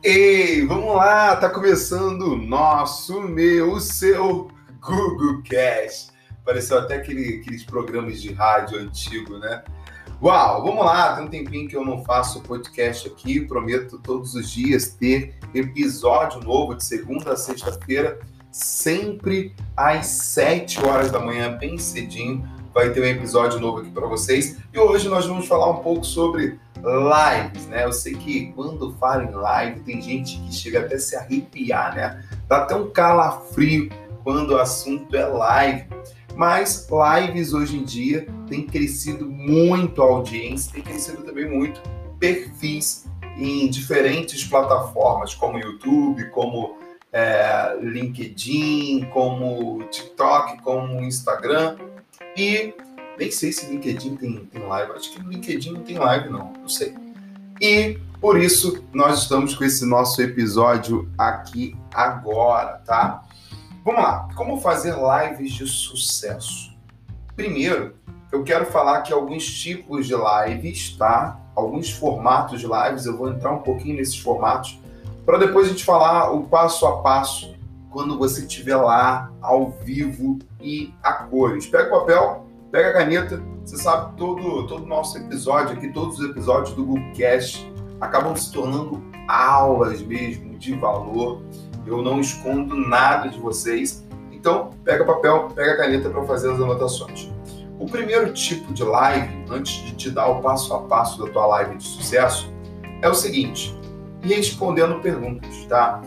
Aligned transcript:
Ei, 0.00 0.64
vamos 0.64 0.94
lá, 0.94 1.34
tá 1.34 1.50
começando 1.50 2.32
o 2.32 2.36
nosso, 2.36 3.20
meu, 3.20 3.80
seu 3.80 4.48
Google 4.80 5.42
Cast. 5.42 6.12
Pareceu 6.44 6.78
até 6.78 6.94
aquele, 6.94 7.40
aqueles 7.40 7.64
programas 7.64 8.22
de 8.22 8.32
rádio 8.32 8.78
antigo, 8.78 9.38
né? 9.38 9.64
Uau, 10.22 10.62
vamos 10.62 10.84
lá, 10.84 11.16
tem 11.16 11.24
um 11.24 11.28
tempinho 11.28 11.68
que 11.68 11.76
eu 11.76 11.84
não 11.84 12.04
faço 12.04 12.40
podcast 12.42 13.08
aqui, 13.08 13.40
prometo 13.40 13.98
todos 13.98 14.36
os 14.36 14.48
dias 14.52 14.90
ter 14.90 15.34
episódio 15.52 16.40
novo 16.42 16.76
de 16.76 16.84
segunda 16.84 17.32
a 17.32 17.36
sexta-feira, 17.36 18.20
sempre 18.52 19.52
às 19.76 20.06
7 20.06 20.84
horas 20.84 21.10
da 21.10 21.18
manhã, 21.18 21.56
bem 21.58 21.76
cedinho, 21.76 22.48
vai 22.72 22.90
ter 22.90 23.00
um 23.00 23.04
episódio 23.04 23.58
novo 23.60 23.78
aqui 23.78 23.90
para 23.90 24.06
vocês. 24.06 24.56
E 24.72 24.78
hoje 24.78 25.08
nós 25.08 25.26
vamos 25.26 25.46
falar 25.46 25.70
um 25.70 25.82
pouco 25.82 26.04
sobre 26.04 26.58
lives, 26.76 27.66
né? 27.66 27.84
Eu 27.84 27.92
sei 27.92 28.14
que 28.14 28.52
quando 28.52 28.94
falo 28.94 29.24
em 29.24 29.32
live 29.32 29.80
tem 29.80 30.00
gente 30.00 30.38
que 30.40 30.54
chega 30.54 30.80
até 30.80 30.96
a 30.96 30.98
se 30.98 31.16
arrepiar, 31.16 31.94
né? 31.94 32.24
Dá 32.48 32.58
até 32.58 32.74
um 32.74 32.90
calafrio 32.90 33.88
quando 34.22 34.52
o 34.52 34.58
assunto 34.58 35.16
é 35.16 35.26
live. 35.26 35.86
Mas 36.36 36.86
lives 36.88 37.52
hoje 37.52 37.78
em 37.78 37.84
dia 37.84 38.26
tem 38.46 38.64
crescido 38.64 39.26
muito 39.26 40.00
a 40.00 40.04
audiência, 40.04 40.72
tem 40.72 40.82
crescido 40.82 41.22
também 41.22 41.48
muito 41.48 41.82
perfis 42.18 43.06
em 43.36 43.68
diferentes 43.68 44.44
plataformas, 44.44 45.34
como 45.34 45.58
YouTube, 45.58 46.28
como 46.30 46.76
é, 47.12 47.76
LinkedIn, 47.80 49.08
como 49.12 49.82
TikTok, 49.90 50.62
como 50.62 51.00
Instagram. 51.00 51.76
E 52.38 52.72
nem 53.18 53.32
sei 53.32 53.50
se 53.50 53.66
LinkedIn 53.66 54.14
tem, 54.14 54.44
tem 54.46 54.62
live. 54.62 54.92
Acho 54.92 55.10
que 55.10 55.20
no 55.20 55.28
LinkedIn 55.28 55.72
não 55.72 55.82
tem 55.82 55.98
live, 55.98 56.28
não. 56.28 56.52
Não 56.52 56.68
sei. 56.68 56.94
E 57.60 57.98
por 58.20 58.38
isso 58.38 58.84
nós 58.92 59.22
estamos 59.22 59.56
com 59.56 59.64
esse 59.64 59.84
nosso 59.84 60.22
episódio 60.22 61.10
aqui 61.18 61.76
agora, 61.92 62.80
tá? 62.86 63.24
Vamos 63.84 64.00
lá. 64.00 64.28
Como 64.36 64.60
fazer 64.60 64.94
lives 64.94 65.52
de 65.52 65.66
sucesso? 65.66 66.72
Primeiro, 67.34 67.96
eu 68.30 68.44
quero 68.44 68.66
falar 68.66 68.98
aqui 68.98 69.12
alguns 69.12 69.44
tipos 69.44 70.06
de 70.06 70.14
lives, 70.14 70.96
tá? 70.96 71.40
Alguns 71.56 71.90
formatos 71.90 72.60
de 72.60 72.68
lives. 72.68 73.04
Eu 73.04 73.16
vou 73.16 73.30
entrar 73.30 73.50
um 73.50 73.62
pouquinho 73.62 73.96
nesses 73.96 74.16
formatos 74.16 74.78
para 75.26 75.38
depois 75.38 75.66
a 75.66 75.70
gente 75.70 75.84
falar 75.84 76.30
o 76.30 76.44
passo 76.44 76.86
a 76.86 77.02
passo 77.02 77.56
quando 77.90 78.16
você 78.16 78.42
estiver 78.42 78.76
lá 78.76 79.32
ao 79.42 79.72
vivo 79.72 80.38
e 80.60 80.94
a 81.02 81.12
cores. 81.12 81.66
Pega 81.66 81.94
o 81.94 82.00
papel, 82.00 82.46
pega 82.70 82.90
a 82.90 82.92
caneta. 82.92 83.42
Você 83.64 83.76
sabe 83.76 84.16
todo 84.16 84.66
todo 84.66 84.86
nosso 84.86 85.18
episódio 85.18 85.76
aqui, 85.76 85.92
todos 85.92 86.18
os 86.18 86.30
episódios 86.30 86.74
do 86.74 86.84
Google 86.84 87.12
Cast 87.12 87.70
acabam 88.00 88.34
se 88.36 88.52
tornando 88.52 89.02
aulas 89.26 90.00
mesmo 90.02 90.58
de 90.58 90.74
valor. 90.74 91.42
Eu 91.86 92.02
não 92.02 92.20
escondo 92.20 92.74
nada 92.74 93.28
de 93.28 93.38
vocês. 93.38 94.06
Então, 94.30 94.70
pega 94.84 95.04
papel, 95.04 95.48
pega 95.54 95.72
a 95.72 95.76
caneta 95.76 96.10
para 96.10 96.24
fazer 96.24 96.50
as 96.50 96.60
anotações. 96.60 97.30
O 97.78 97.86
primeiro 97.86 98.32
tipo 98.32 98.72
de 98.72 98.82
live, 98.82 99.44
antes 99.50 99.84
de 99.84 99.94
te 99.94 100.10
dar 100.10 100.28
o 100.28 100.40
passo 100.40 100.74
a 100.74 100.80
passo 100.80 101.24
da 101.24 101.30
tua 101.30 101.46
live 101.46 101.76
de 101.76 101.84
sucesso, 101.84 102.52
é 103.02 103.08
o 103.08 103.14
seguinte: 103.14 103.76
respondendo 104.20 105.00
perguntas, 105.00 105.64
tá? 105.66 106.00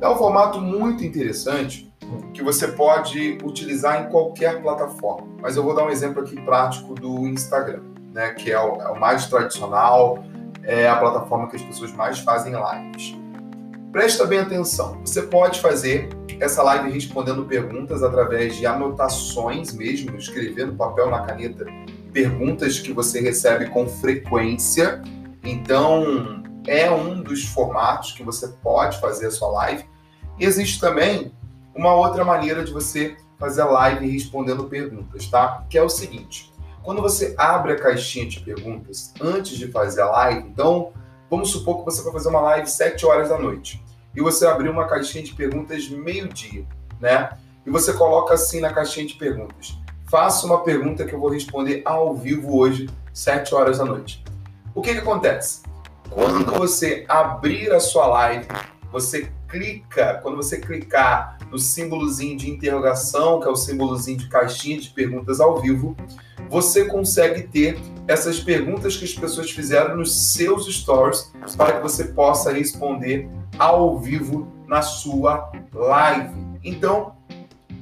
É 0.00 0.08
um 0.08 0.16
formato 0.16 0.60
muito 0.60 1.04
interessante 1.04 1.87
que 2.32 2.42
você 2.42 2.68
pode 2.68 3.38
utilizar 3.44 4.02
em 4.02 4.10
qualquer 4.10 4.62
plataforma. 4.62 5.28
Mas 5.40 5.56
eu 5.56 5.62
vou 5.62 5.74
dar 5.74 5.84
um 5.84 5.90
exemplo 5.90 6.22
aqui 6.22 6.40
prático 6.40 6.94
do 6.94 7.26
Instagram, 7.26 7.82
né? 8.12 8.30
Que 8.30 8.52
é 8.52 8.60
o, 8.60 8.76
é 8.76 8.88
o 8.88 8.98
mais 8.98 9.26
tradicional, 9.26 10.24
é 10.62 10.88
a 10.88 10.96
plataforma 10.96 11.48
que 11.48 11.56
as 11.56 11.62
pessoas 11.62 11.92
mais 11.92 12.18
fazem 12.18 12.52
lives. 12.52 13.16
Presta 13.92 14.26
bem 14.26 14.40
atenção. 14.40 15.00
Você 15.00 15.22
pode 15.22 15.60
fazer 15.60 16.10
essa 16.40 16.62
live 16.62 16.90
respondendo 16.90 17.44
perguntas 17.46 18.02
através 18.02 18.56
de 18.56 18.66
anotações 18.66 19.72
mesmo, 19.72 20.16
escrever 20.16 20.66
no 20.66 20.74
papel, 20.74 21.10
na 21.10 21.22
caneta, 21.22 21.64
perguntas 22.12 22.78
que 22.78 22.92
você 22.92 23.20
recebe 23.20 23.70
com 23.70 23.88
frequência. 23.88 25.02
Então, 25.42 26.42
é 26.66 26.90
um 26.90 27.22
dos 27.22 27.44
formatos 27.44 28.12
que 28.12 28.22
você 28.22 28.48
pode 28.62 29.00
fazer 29.00 29.28
a 29.28 29.30
sua 29.30 29.48
live. 29.52 29.84
Existe 30.38 30.78
também 30.78 31.32
uma 31.78 31.94
outra 31.94 32.24
maneira 32.24 32.64
de 32.64 32.72
você 32.72 33.16
fazer 33.38 33.62
live 33.62 34.10
respondendo 34.10 34.64
perguntas, 34.64 35.28
tá? 35.28 35.64
Que 35.70 35.78
é 35.78 35.82
o 35.82 35.88
seguinte: 35.88 36.52
quando 36.82 37.00
você 37.00 37.36
abre 37.38 37.72
a 37.72 37.78
caixinha 37.78 38.26
de 38.26 38.40
perguntas 38.40 39.14
antes 39.20 39.56
de 39.56 39.70
fazer 39.70 40.02
a 40.02 40.10
live, 40.10 40.48
então 40.48 40.92
vamos 41.30 41.50
supor 41.50 41.78
que 41.78 41.84
você 41.84 42.02
vai 42.02 42.12
fazer 42.12 42.30
uma 42.30 42.40
live 42.40 42.68
7 42.68 43.06
horas 43.06 43.28
da 43.28 43.38
noite 43.38 43.80
e 44.14 44.20
você 44.20 44.44
abriu 44.44 44.72
uma 44.72 44.88
caixinha 44.88 45.22
de 45.22 45.32
perguntas 45.32 45.88
meio-dia, 45.88 46.66
né? 47.00 47.30
E 47.64 47.70
você 47.70 47.92
coloca 47.92 48.34
assim 48.34 48.58
na 48.58 48.72
caixinha 48.72 49.06
de 49.06 49.14
perguntas: 49.14 49.78
faça 50.10 50.46
uma 50.46 50.64
pergunta 50.64 51.04
que 51.04 51.14
eu 51.14 51.20
vou 51.20 51.30
responder 51.30 51.82
ao 51.84 52.12
vivo 52.12 52.56
hoje, 52.56 52.90
7 53.14 53.54
horas 53.54 53.78
da 53.78 53.84
noite. 53.84 54.24
O 54.74 54.82
que, 54.82 54.94
que 54.94 55.00
acontece? 55.00 55.62
Quando 56.10 56.50
você 56.50 57.04
abrir 57.08 57.70
a 57.72 57.78
sua 57.78 58.06
live, 58.06 58.48
você 58.90 59.30
clica, 59.46 60.18
quando 60.22 60.36
você 60.36 60.58
clicar 60.58 61.37
no 61.50 61.58
símbolozinho 61.58 62.36
de 62.36 62.50
interrogação, 62.50 63.40
que 63.40 63.48
é 63.48 63.50
o 63.50 63.56
símbolozinho 63.56 64.18
de 64.18 64.28
caixinha 64.28 64.80
de 64.80 64.90
perguntas 64.90 65.40
ao 65.40 65.60
vivo, 65.60 65.96
você 66.48 66.84
consegue 66.84 67.42
ter 67.42 67.78
essas 68.06 68.40
perguntas 68.40 68.96
que 68.96 69.04
as 69.04 69.12
pessoas 69.12 69.50
fizeram 69.50 69.96
nos 69.96 70.14
seus 70.32 70.66
stories 70.66 71.32
para 71.56 71.74
que 71.74 71.82
você 71.82 72.04
possa 72.04 72.52
responder 72.52 73.28
ao 73.58 73.98
vivo 73.98 74.50
na 74.66 74.82
sua 74.82 75.50
live. 75.72 76.34
Então, 76.64 77.14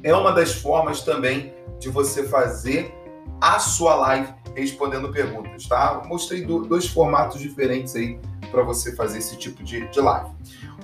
é 0.02 0.14
uma 0.14 0.32
das 0.32 0.54
formas 0.54 1.02
também 1.02 1.52
de 1.78 1.88
você 1.88 2.24
fazer 2.24 2.92
a 3.40 3.58
sua 3.58 3.94
live 3.96 4.34
respondendo 4.54 5.12
perguntas, 5.12 5.66
tá? 5.66 6.02
Mostrei 6.06 6.44
dois 6.44 6.88
formatos 6.88 7.40
diferentes 7.40 7.94
aí 7.94 8.18
para 8.50 8.62
você 8.62 8.96
fazer 8.96 9.18
esse 9.18 9.36
tipo 9.36 9.62
de, 9.62 9.86
de 9.88 10.00
live. 10.00 10.30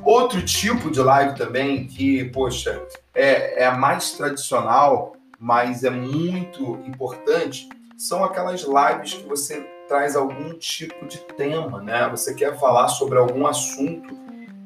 Outro 0.05 0.45
tipo 0.45 0.91
de 0.91 1.01
live 1.01 1.37
também 1.37 1.87
que, 1.87 2.25
poxa, 2.31 2.83
é, 3.15 3.65
é 3.65 3.71
mais 3.71 4.13
tradicional, 4.13 5.15
mas 5.39 5.85
é 5.85 5.91
muito 5.91 6.81
importante, 6.87 7.69
são 7.97 8.25
aquelas 8.25 8.63
lives 8.63 9.15
que 9.15 9.29
você 9.29 9.65
traz 9.87 10.17
algum 10.17 10.55
tipo 10.55 11.07
de 11.07 11.19
tema, 11.37 11.81
né? 11.81 12.09
Você 12.11 12.35
quer 12.35 12.59
falar 12.59 12.89
sobre 12.89 13.19
algum 13.19 13.47
assunto 13.47 14.17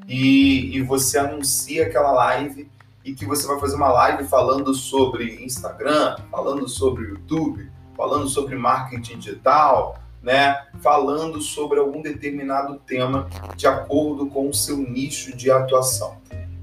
e, 0.08 0.76
e 0.76 0.82
você 0.82 1.18
anuncia 1.18 1.86
aquela 1.86 2.12
live 2.12 2.70
e 3.04 3.14
que 3.14 3.26
você 3.26 3.46
vai 3.46 3.60
fazer 3.60 3.76
uma 3.76 3.92
live 3.92 4.24
falando 4.24 4.72
sobre 4.72 5.44
Instagram, 5.44 6.16
falando 6.30 6.68
sobre 6.68 7.04
YouTube, 7.04 7.70
falando 7.96 8.28
sobre 8.28 8.56
marketing 8.56 9.18
digital, 9.18 9.98
né, 10.26 10.58
falando 10.82 11.40
sobre 11.40 11.78
algum 11.78 12.02
determinado 12.02 12.80
tema 12.84 13.28
de 13.54 13.68
acordo 13.68 14.26
com 14.26 14.48
o 14.48 14.52
seu 14.52 14.76
nicho 14.76 15.36
de 15.36 15.52
atuação. 15.52 16.16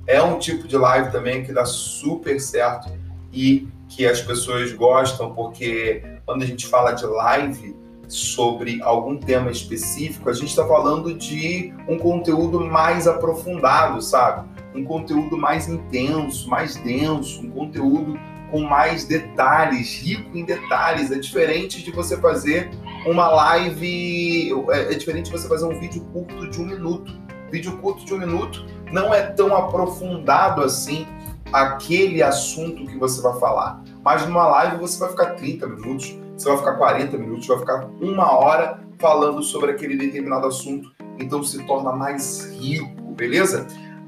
É 0.06 0.22
um 0.22 0.38
tipo 0.38 0.68
de 0.68 0.76
live 0.76 1.14
também 1.14 1.46
que 1.46 1.54
dá 1.54 1.64
super 1.64 2.42
certo 2.42 2.92
e 3.32 3.66
que 3.88 4.06
as 4.06 4.22
pessoas 4.22 4.74
gostam, 4.74 5.34
porque 5.34 6.04
quando 6.26 6.44
a 6.44 6.46
gente 6.46 6.68
fala 6.68 6.92
de 6.92 7.06
live 7.06 7.74
sobre 8.10 8.82
algum 8.82 9.16
tema 9.18 9.50
específico, 9.50 10.30
a 10.30 10.34
gente 10.34 10.50
está 10.50 10.68
falando 10.68 11.14
de 11.14 11.74
um 11.88 11.98
conteúdo 11.98 12.60
mais 12.60 13.08
aprofundado, 13.08 14.02
sabe? 14.02 14.46
Um 14.76 14.84
conteúdo 14.84 15.38
mais 15.38 15.70
intenso, 15.70 16.50
mais 16.50 16.76
denso, 16.76 17.42
um 17.42 17.50
conteúdo 17.50 18.20
com 18.52 18.60
mais 18.60 19.06
detalhes, 19.06 20.02
rico 20.04 20.38
em 20.38 20.44
detalhes. 20.44 21.12
É 21.12 21.18
diferente 21.18 21.82
de 21.82 21.92
você 21.92 22.18
fazer 22.18 22.70
uma 23.06 23.28
live, 23.30 24.52
é, 24.72 24.94
é 24.94 24.96
diferente 24.96 25.32
você 25.32 25.48
fazer 25.48 25.66
um 25.66 25.80
vídeo 25.80 26.02
curto 26.14 26.50
de 26.50 26.62
um 26.62 26.66
minuto. 26.66 27.14
Vídeo 27.52 27.78
curto 27.78 28.04
de 28.06 28.14
um 28.14 28.18
minuto 28.18 28.66
não 28.92 29.14
é 29.14 29.22
tão 29.22 29.56
aprofundado 29.56 30.62
assim 30.62 31.06
aquele 31.52 32.24
assunto 32.24 32.86
que 32.86 32.98
você 32.98 33.22
vai 33.22 33.40
falar. 33.40 33.84
Mas 34.04 34.26
numa 34.26 34.48
live 34.48 34.78
você 34.78 35.00
vai 35.00 35.10
ficar 35.10 35.32
30 35.36 35.68
minutos, 35.68 36.18
você 36.36 36.50
vai 36.50 36.58
ficar 36.58 36.74
40 36.74 37.18
minutos, 37.18 37.48
vai 37.48 37.60
ficar 37.60 37.86
uma 38.02 38.32
hora 38.32 38.80
falando 38.98 39.44
sobre 39.44 39.72
aquele 39.72 39.98
determinado 39.98 40.48
assunto. 40.48 40.92
Então 41.20 41.44
se 41.44 41.64
torna 41.66 41.92
mais 41.92 42.52
rico, 42.60 43.14
beleza? 43.14 43.68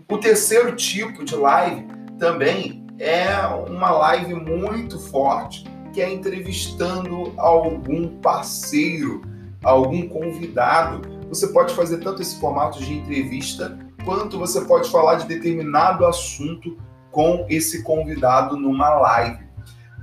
O 0.10 0.18
terceiro 0.18 0.76
tipo 0.76 1.24
de 1.24 1.36
live 1.36 1.86
também 2.18 2.86
é 3.00 3.46
uma 3.70 3.92
live 3.92 4.34
muito 4.34 5.00
forte 5.00 5.75
que 5.96 6.02
é 6.02 6.14
entrevistando 6.14 7.34
algum 7.38 8.20
parceiro, 8.20 9.22
algum 9.64 10.10
convidado. 10.10 11.02
Você 11.30 11.48
pode 11.48 11.74
fazer 11.74 12.00
tanto 12.00 12.22
esse 12.22 12.38
formato 12.38 12.84
de 12.84 12.96
entrevista, 12.96 13.80
quanto 14.04 14.38
você 14.38 14.60
pode 14.66 14.92
falar 14.92 15.16
de 15.16 15.26
determinado 15.26 16.06
assunto 16.06 16.78
com 17.10 17.46
esse 17.50 17.82
convidado 17.82 18.58
numa 18.58 18.90
live. 18.90 19.46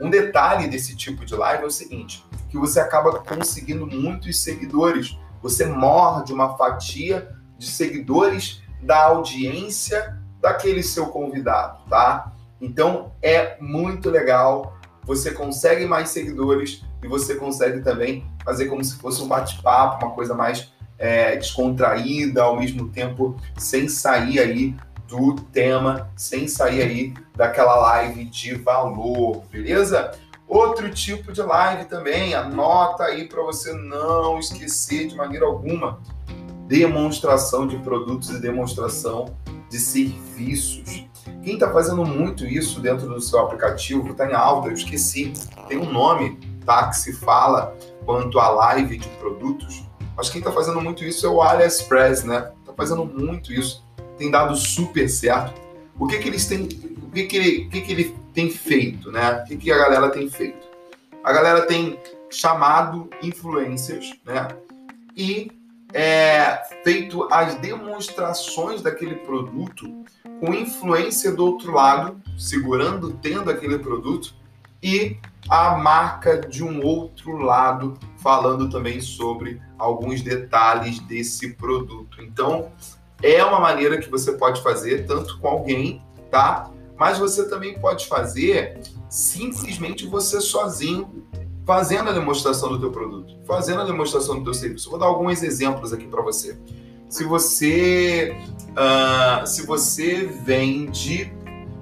Um 0.01 0.09
detalhe 0.09 0.67
desse 0.67 0.97
tipo 0.97 1.27
de 1.27 1.35
live 1.35 1.65
é 1.65 1.67
o 1.67 1.71
seguinte, 1.71 2.25
que 2.49 2.57
você 2.57 2.81
acaba 2.81 3.19
conseguindo 3.19 3.87
muitos 3.87 4.39
seguidores. 4.39 5.15
Você 5.43 5.67
morde 5.67 6.33
uma 6.33 6.57
fatia 6.57 7.37
de 7.59 7.67
seguidores 7.67 8.63
da 8.81 9.05
audiência 9.05 10.19
daquele 10.41 10.83
seu 10.83 11.09
convidado, 11.09 11.81
tá? 11.91 12.33
Então 12.59 13.13
é 13.21 13.59
muito 13.61 14.09
legal. 14.09 14.81
Você 15.05 15.33
consegue 15.33 15.85
mais 15.85 16.11
seguidores 16.11 16.83
e 17.03 17.09
você 17.09 17.35
consegue 17.35 17.81
também 17.81 18.25
fazer 18.45 18.67
como 18.67 18.83
se 18.85 18.97
fosse 18.97 19.23
um 19.23 19.29
bate-papo, 19.29 20.05
uma 20.05 20.15
coisa 20.15 20.35
mais 20.35 20.73
é, 20.99 21.37
descontraída, 21.37 22.43
ao 22.43 22.59
mesmo 22.59 22.89
tempo 22.89 23.37
sem 23.57 23.89
sair 23.89 24.39
aí 24.39 24.77
do 25.09 25.35
tema, 25.35 26.11
sem 26.17 26.47
sair 26.49 26.83
aí 26.83 27.15
daquela 27.37 27.75
live 27.77 28.25
de 28.25 28.55
valor, 28.55 29.43
beleza? 29.51 30.13
Outro 30.47 30.91
tipo 30.91 31.33
de 31.33 31.43
live 31.43 31.87
também, 31.87 32.35
anota 32.35 33.05
aí 33.05 33.27
para 33.27 33.43
você 33.43 33.73
não 33.73 34.39
esquecer 34.39 35.07
de 35.07 35.17
maneira 35.17 35.47
alguma. 35.47 35.99
Demonstração 36.67 37.67
de 37.67 37.77
produtos 37.79 38.31
e 38.31 38.41
demonstração 38.41 39.35
de 39.73 39.79
serviços. 39.79 41.07
Quem 41.43 41.55
está 41.55 41.73
fazendo 41.73 42.05
muito 42.05 42.45
isso 42.45 42.79
dentro 42.79 43.09
do 43.09 43.21
seu 43.23 43.39
aplicativo, 43.41 44.11
está 44.11 44.31
em 44.31 44.35
alta, 44.35 44.69
eu 44.69 44.75
esqueci, 44.75 45.33
tem 45.67 45.79
um 45.79 45.91
nome 45.91 46.39
tá, 46.65 46.91
que 46.91 46.97
se 46.97 47.15
fala 47.15 47.75
quanto 48.05 48.39
a 48.39 48.51
live 48.51 48.99
de 48.99 49.09
produtos. 49.09 49.83
Mas 50.15 50.29
quem 50.29 50.41
está 50.41 50.53
fazendo 50.53 50.79
muito 50.79 51.03
isso 51.03 51.27
é 51.27 51.31
o 51.31 51.41
AliExpress, 51.41 52.23
né? 52.25 52.53
Está 52.61 52.75
fazendo 52.75 53.07
muito 53.07 53.51
isso, 53.51 53.83
tem 54.19 54.31
dado 54.31 54.55
super 54.55 55.09
certo. 55.09 55.59
O 55.99 56.07
que 56.07 56.19
que 56.19 56.29
eles 56.29 56.45
têm, 56.47 56.69
o 57.03 57.11
que 57.11 57.25
que 57.25 57.37
ele, 57.37 57.65
que 57.71 57.81
que 57.81 57.93
ele 57.93 58.17
tem 58.35 58.51
feito, 58.51 59.11
né? 59.11 59.43
O 59.43 59.45
que 59.45 59.57
que 59.57 59.73
a 59.73 59.79
galera 59.79 60.11
tem 60.11 60.29
feito? 60.29 60.67
A 61.25 61.33
galera 61.33 61.63
tem 61.63 61.99
chamado 62.29 63.09
influencers, 63.23 64.13
né? 64.27 64.49
E 65.17 65.51
é, 65.93 66.63
feito 66.83 67.29
as 67.31 67.55
demonstrações 67.57 68.83
daquele 68.83 69.17
produto 69.17 69.87
com 70.41 70.55
influência 70.55 71.33
do 71.33 71.45
outro 71.45 71.73
lado, 71.73 72.21
segurando, 72.37 73.13
tendo 73.23 73.51
aquele 73.51 73.79
produto, 73.79 74.35
e 74.83 75.17
a 75.49 75.77
marca 75.77 76.41
de 76.41 76.65
um 76.65 76.85
outro 76.85 77.37
lado, 77.37 77.97
falando 78.19 78.69
também 78.69 79.01
sobre 79.01 79.61
alguns 79.79 80.23
detalhes 80.23 80.99
desse 81.01 81.55
produto. 81.55 82.21
Então, 82.21 82.73
é 83.23 83.45
uma 83.45 83.61
maneira 83.61 83.99
que 83.99 84.11
você 84.11 84.33
pode 84.33 84.63
fazer 84.63 85.07
tanto 85.07 85.39
com 85.39 85.47
alguém, 85.47 86.03
tá? 86.31 86.71
Mas 86.97 87.19
você 87.19 87.49
também 87.49 87.79
pode 87.79 88.07
fazer 88.07 88.81
simplesmente 89.09 90.07
você 90.07 90.41
sozinho, 90.41 91.27
fazendo 91.65 92.11
a 92.11 92.13
demonstração 92.13 92.71
do 92.71 92.81
teu 92.81 92.91
produto, 92.91 93.39
fazendo 93.47 93.83
a 93.83 93.85
demonstração 93.85 94.39
do 94.39 94.45
teu 94.45 94.55
serviço. 94.55 94.91
Vou 94.91 94.99
dar 94.99 95.07
alguns 95.07 95.43
exemplos 95.43 95.93
aqui 95.93 96.07
para 96.07 96.23
você. 96.23 96.59
Se 97.09 97.25
você 97.25 98.37
uh, 98.71 99.47
se 99.47 99.67
você 99.67 100.27
vende 100.45 101.33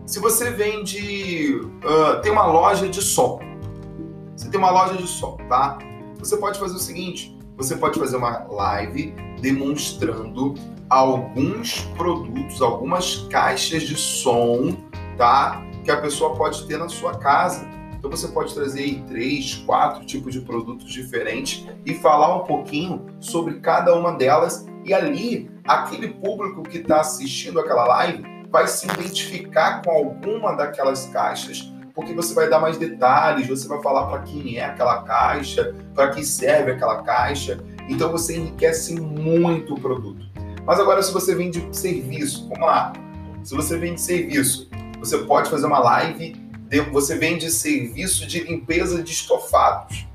se 0.05 0.19
você 0.19 0.51
vende 0.51 1.61
uh, 1.85 2.21
tem 2.21 2.33
uma 2.33 2.47
loja 2.47 2.89
de 2.89 3.01
som, 3.01 3.39
você 4.37 4.49
tem 4.49 4.59
uma 4.59 4.71
loja 4.71 4.97
de 4.97 5.07
som, 5.07 5.37
tá? 5.49 5.79
Você 6.19 6.37
pode 6.37 6.59
fazer 6.59 6.75
o 6.75 6.79
seguinte: 6.79 7.39
você 7.57 7.77
pode 7.77 7.99
fazer 7.99 8.17
uma 8.17 8.45
live 8.51 9.15
demonstrando 9.41 10.55
alguns 10.89 11.83
produtos, 11.97 12.61
algumas 12.61 13.19
caixas 13.31 13.83
de 13.85 13.97
som, 13.97 14.77
tá? 15.17 15.63
Que 15.85 15.91
a 15.91 16.01
pessoa 16.01 16.35
pode 16.35 16.67
ter 16.67 16.79
na 16.79 16.89
sua 16.89 17.17
casa. 17.17 17.69
Então 18.01 18.11
você 18.11 18.29
pode 18.29 18.55
trazer 18.55 18.81
aí 18.81 19.05
três, 19.07 19.57
quatro 19.67 20.07
tipos 20.07 20.33
de 20.33 20.41
produtos 20.41 20.91
diferentes 20.91 21.69
e 21.85 21.93
falar 21.93 22.35
um 22.35 22.45
pouquinho 22.45 23.05
sobre 23.21 23.61
cada 23.61 23.95
uma 23.95 24.13
delas. 24.13 24.67
E 24.87 24.95
ali, 24.95 25.51
aquele 25.69 26.09
público 26.09 26.63
que 26.63 26.79
está 26.79 27.01
assistindo 27.01 27.61
aquela 27.61 27.85
live 27.85 28.25
vai 28.51 28.67
se 28.67 28.87
identificar 28.87 29.83
com 29.83 29.91
alguma 29.91 30.57
daquelas 30.57 31.09
caixas, 31.09 31.71
porque 31.95 32.15
você 32.15 32.33
vai 32.33 32.49
dar 32.49 32.59
mais 32.59 32.79
detalhes, 32.79 33.47
você 33.47 33.69
vai 33.69 33.83
falar 33.83 34.07
para 34.07 34.23
quem 34.23 34.57
é 34.57 34.65
aquela 34.65 35.03
caixa, 35.03 35.75
para 35.95 36.09
que 36.09 36.25
serve 36.25 36.73
aquela 36.73 37.03
caixa. 37.03 37.63
Então 37.87 38.11
você 38.11 38.39
enriquece 38.39 38.99
muito 38.99 39.75
o 39.75 39.81
produto. 39.81 40.25
Mas 40.65 40.81
agora, 40.81 41.03
se 41.03 41.13
você 41.13 41.35
vende 41.35 41.69
serviço, 41.71 42.49
vamos 42.49 42.67
lá. 42.67 42.95
Se 43.43 43.55
você 43.55 43.77
vende 43.77 44.01
serviço, 44.01 44.71
você 44.99 45.19
pode 45.19 45.51
fazer 45.51 45.67
uma 45.67 45.81
live 45.81 46.50
você 46.79 47.17
vende 47.17 47.51
serviço 47.51 48.27
de 48.27 48.45
limpeza 48.45 49.03
de 49.03 49.13
estofados. 49.13 50.07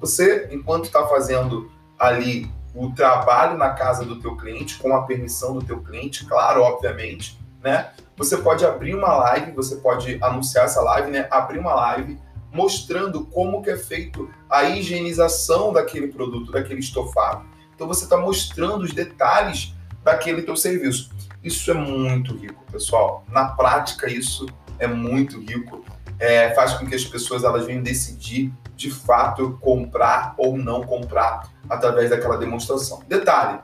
Você, 0.00 0.48
enquanto 0.52 0.84
está 0.84 1.06
fazendo 1.06 1.70
ali 1.98 2.50
o 2.74 2.90
trabalho 2.90 3.56
na 3.56 3.70
casa 3.70 4.04
do 4.04 4.20
teu 4.20 4.36
cliente, 4.36 4.76
com 4.78 4.94
a 4.94 5.02
permissão 5.02 5.54
do 5.54 5.64
teu 5.64 5.80
cliente, 5.80 6.26
claro, 6.26 6.60
obviamente, 6.60 7.40
né? 7.62 7.92
Você 8.16 8.36
pode 8.36 8.66
abrir 8.66 8.94
uma 8.94 9.14
live, 9.14 9.52
você 9.52 9.76
pode 9.76 10.18
anunciar 10.22 10.66
essa 10.66 10.82
live, 10.82 11.10
né? 11.10 11.26
Abrir 11.30 11.58
uma 11.58 11.74
live 11.74 12.18
mostrando 12.52 13.24
como 13.26 13.62
que 13.62 13.70
é 13.70 13.76
feito 13.76 14.30
a 14.48 14.64
higienização 14.64 15.72
daquele 15.72 16.08
produto, 16.08 16.52
daquele 16.52 16.80
estofado. 16.80 17.44
Então 17.74 17.88
você 17.88 18.04
está 18.04 18.16
mostrando 18.16 18.84
os 18.84 18.92
detalhes 18.92 19.74
daquele 20.04 20.42
teu 20.42 20.56
serviço. 20.56 21.10
Isso 21.42 21.70
é 21.70 21.74
muito 21.74 22.36
rico, 22.36 22.62
pessoal. 22.70 23.24
Na 23.28 23.46
prática, 23.46 24.08
isso 24.08 24.46
é 24.78 24.86
muito 24.86 25.40
rico 25.40 25.84
é, 26.18 26.54
faz 26.54 26.74
com 26.74 26.86
que 26.86 26.94
as 26.94 27.04
pessoas 27.04 27.44
elas 27.44 27.66
venham 27.66 27.82
decidir 27.82 28.52
de 28.76 28.90
fato 28.90 29.58
comprar 29.60 30.34
ou 30.36 30.56
não 30.56 30.82
comprar 30.82 31.50
através 31.68 32.10
daquela 32.10 32.36
demonstração. 32.36 33.02
Detalhe, 33.08 33.60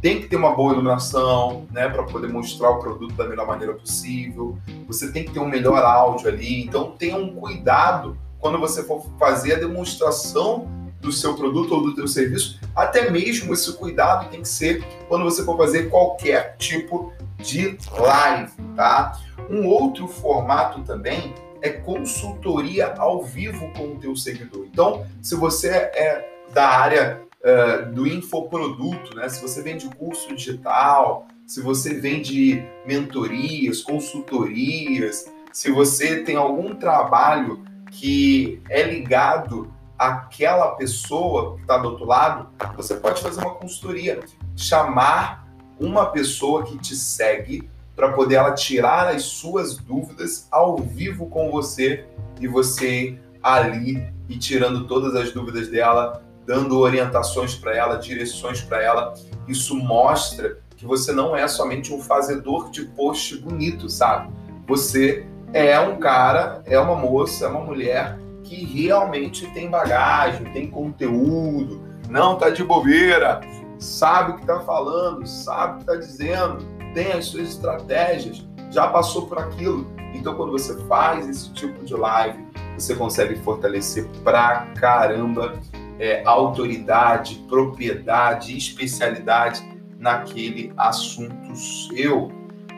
tem 0.00 0.20
que 0.20 0.28
ter 0.28 0.36
uma 0.36 0.54
boa 0.54 0.74
iluminação, 0.74 1.66
né, 1.70 1.88
para 1.88 2.02
poder 2.02 2.28
mostrar 2.28 2.70
o 2.70 2.78
produto 2.78 3.14
da 3.14 3.26
melhor 3.26 3.46
maneira 3.46 3.72
possível. 3.72 4.58
Você 4.86 5.10
tem 5.10 5.24
que 5.24 5.32
ter 5.32 5.40
um 5.40 5.48
melhor 5.48 5.82
áudio 5.82 6.28
ali. 6.28 6.62
Então 6.62 6.90
tenha 6.90 7.16
um 7.16 7.34
cuidado 7.34 8.16
quando 8.38 8.58
você 8.58 8.82
for 8.82 9.06
fazer 9.18 9.54
a 9.54 9.58
demonstração 9.58 10.68
do 11.00 11.10
seu 11.10 11.34
produto 11.34 11.72
ou 11.74 11.82
do 11.84 11.94
seu 11.94 12.06
serviço. 12.06 12.60
Até 12.76 13.10
mesmo 13.10 13.54
esse 13.54 13.72
cuidado 13.72 14.28
tem 14.28 14.42
que 14.42 14.48
ser 14.48 14.84
quando 15.08 15.24
você 15.24 15.42
for 15.42 15.56
fazer 15.56 15.88
qualquer 15.88 16.56
tipo 16.58 17.10
de 17.38 17.78
live, 17.96 18.52
tá? 18.76 19.18
Um 19.48 19.66
outro 19.66 20.06
formato 20.06 20.82
também 20.82 21.34
é 21.64 21.70
consultoria 21.70 22.94
ao 22.98 23.24
vivo 23.24 23.72
com 23.72 23.94
o 23.94 23.98
teu 23.98 24.14
seguidor. 24.14 24.66
Então, 24.70 25.06
se 25.22 25.34
você 25.34 25.68
é 25.68 26.28
da 26.52 26.68
área 26.68 27.22
uh, 27.40 27.90
do 27.90 28.06
infoproduto, 28.06 29.16
né? 29.16 29.26
se 29.30 29.40
você 29.40 29.62
vende 29.62 29.88
curso 29.96 30.36
digital, 30.36 31.26
se 31.46 31.62
você 31.62 31.94
vende 31.94 32.62
mentorias, 32.86 33.80
consultorias, 33.80 35.24
se 35.50 35.70
você 35.70 36.22
tem 36.22 36.36
algum 36.36 36.74
trabalho 36.74 37.64
que 37.90 38.60
é 38.68 38.82
ligado 38.82 39.72
àquela 39.98 40.72
pessoa 40.72 41.54
que 41.56 41.62
está 41.62 41.78
do 41.78 41.88
outro 41.88 42.04
lado, 42.04 42.50
você 42.76 42.94
pode 42.96 43.22
fazer 43.22 43.40
uma 43.40 43.54
consultoria, 43.54 44.20
chamar 44.54 45.48
uma 45.80 46.06
pessoa 46.06 46.64
que 46.64 46.76
te 46.76 46.94
segue 46.94 47.70
para 47.94 48.12
poder 48.12 48.36
ela 48.36 48.52
tirar 48.52 49.08
as 49.08 49.22
suas 49.22 49.76
dúvidas 49.76 50.48
ao 50.50 50.76
vivo 50.76 51.26
com 51.26 51.50
você 51.50 52.06
e 52.40 52.48
você 52.48 53.18
ali 53.42 54.12
e 54.28 54.38
tirando 54.38 54.86
todas 54.86 55.14
as 55.14 55.32
dúvidas 55.32 55.68
dela, 55.68 56.22
dando 56.46 56.78
orientações 56.78 57.54
para 57.54 57.76
ela, 57.76 57.96
direções 57.96 58.60
para 58.60 58.82
ela. 58.82 59.14
Isso 59.46 59.76
mostra 59.76 60.58
que 60.76 60.86
você 60.86 61.12
não 61.12 61.36
é 61.36 61.46
somente 61.46 61.92
um 61.92 62.00
fazedor 62.00 62.70
de 62.70 62.84
post 62.86 63.36
bonito, 63.38 63.88
sabe? 63.88 64.32
Você 64.66 65.26
é 65.52 65.78
um 65.78 65.96
cara, 65.98 66.62
é 66.66 66.78
uma 66.78 66.96
moça, 66.96 67.44
é 67.44 67.48
uma 67.48 67.60
mulher 67.60 68.18
que 68.42 68.64
realmente 68.64 69.46
tem 69.52 69.70
bagagem, 69.70 70.52
tem 70.52 70.68
conteúdo, 70.68 71.82
não 72.08 72.36
tá 72.36 72.50
de 72.50 72.62
bobeira, 72.64 73.40
sabe 73.78 74.32
o 74.32 74.36
que 74.36 74.46
tá 74.46 74.60
falando, 74.60 75.26
sabe 75.26 75.76
o 75.76 75.78
que 75.78 75.84
tá 75.84 75.96
dizendo, 75.96 76.66
tem 76.94 77.12
as 77.12 77.26
suas 77.26 77.50
estratégias, 77.50 78.46
já 78.70 78.88
passou 78.88 79.26
por 79.26 79.38
aquilo. 79.38 79.86
Então, 80.14 80.34
quando 80.34 80.52
você 80.52 80.78
faz 80.86 81.28
esse 81.28 81.52
tipo 81.52 81.84
de 81.84 81.94
live, 81.94 82.46
você 82.78 82.94
consegue 82.94 83.36
fortalecer 83.40 84.08
pra 84.22 84.66
caramba 84.76 85.60
é, 85.98 86.22
autoridade, 86.24 87.44
propriedade, 87.48 88.56
especialidade 88.56 89.62
naquele 89.98 90.72
assunto 90.76 91.56
seu, 91.56 92.30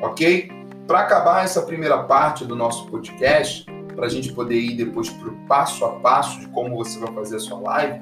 ok? 0.02 0.50
Para 0.86 1.00
acabar 1.00 1.44
essa 1.44 1.62
primeira 1.62 2.02
parte 2.04 2.44
do 2.44 2.54
nosso 2.54 2.86
podcast, 2.86 3.66
para 3.94 4.06
a 4.06 4.08
gente 4.08 4.32
poder 4.32 4.60
ir 4.60 4.76
depois 4.76 5.08
para 5.08 5.28
o 5.28 5.36
passo 5.46 5.84
a 5.84 5.92
passo 6.00 6.40
de 6.40 6.48
como 6.48 6.76
você 6.76 6.98
vai 6.98 7.12
fazer 7.14 7.36
a 7.36 7.40
sua 7.40 7.58
live, 7.58 8.00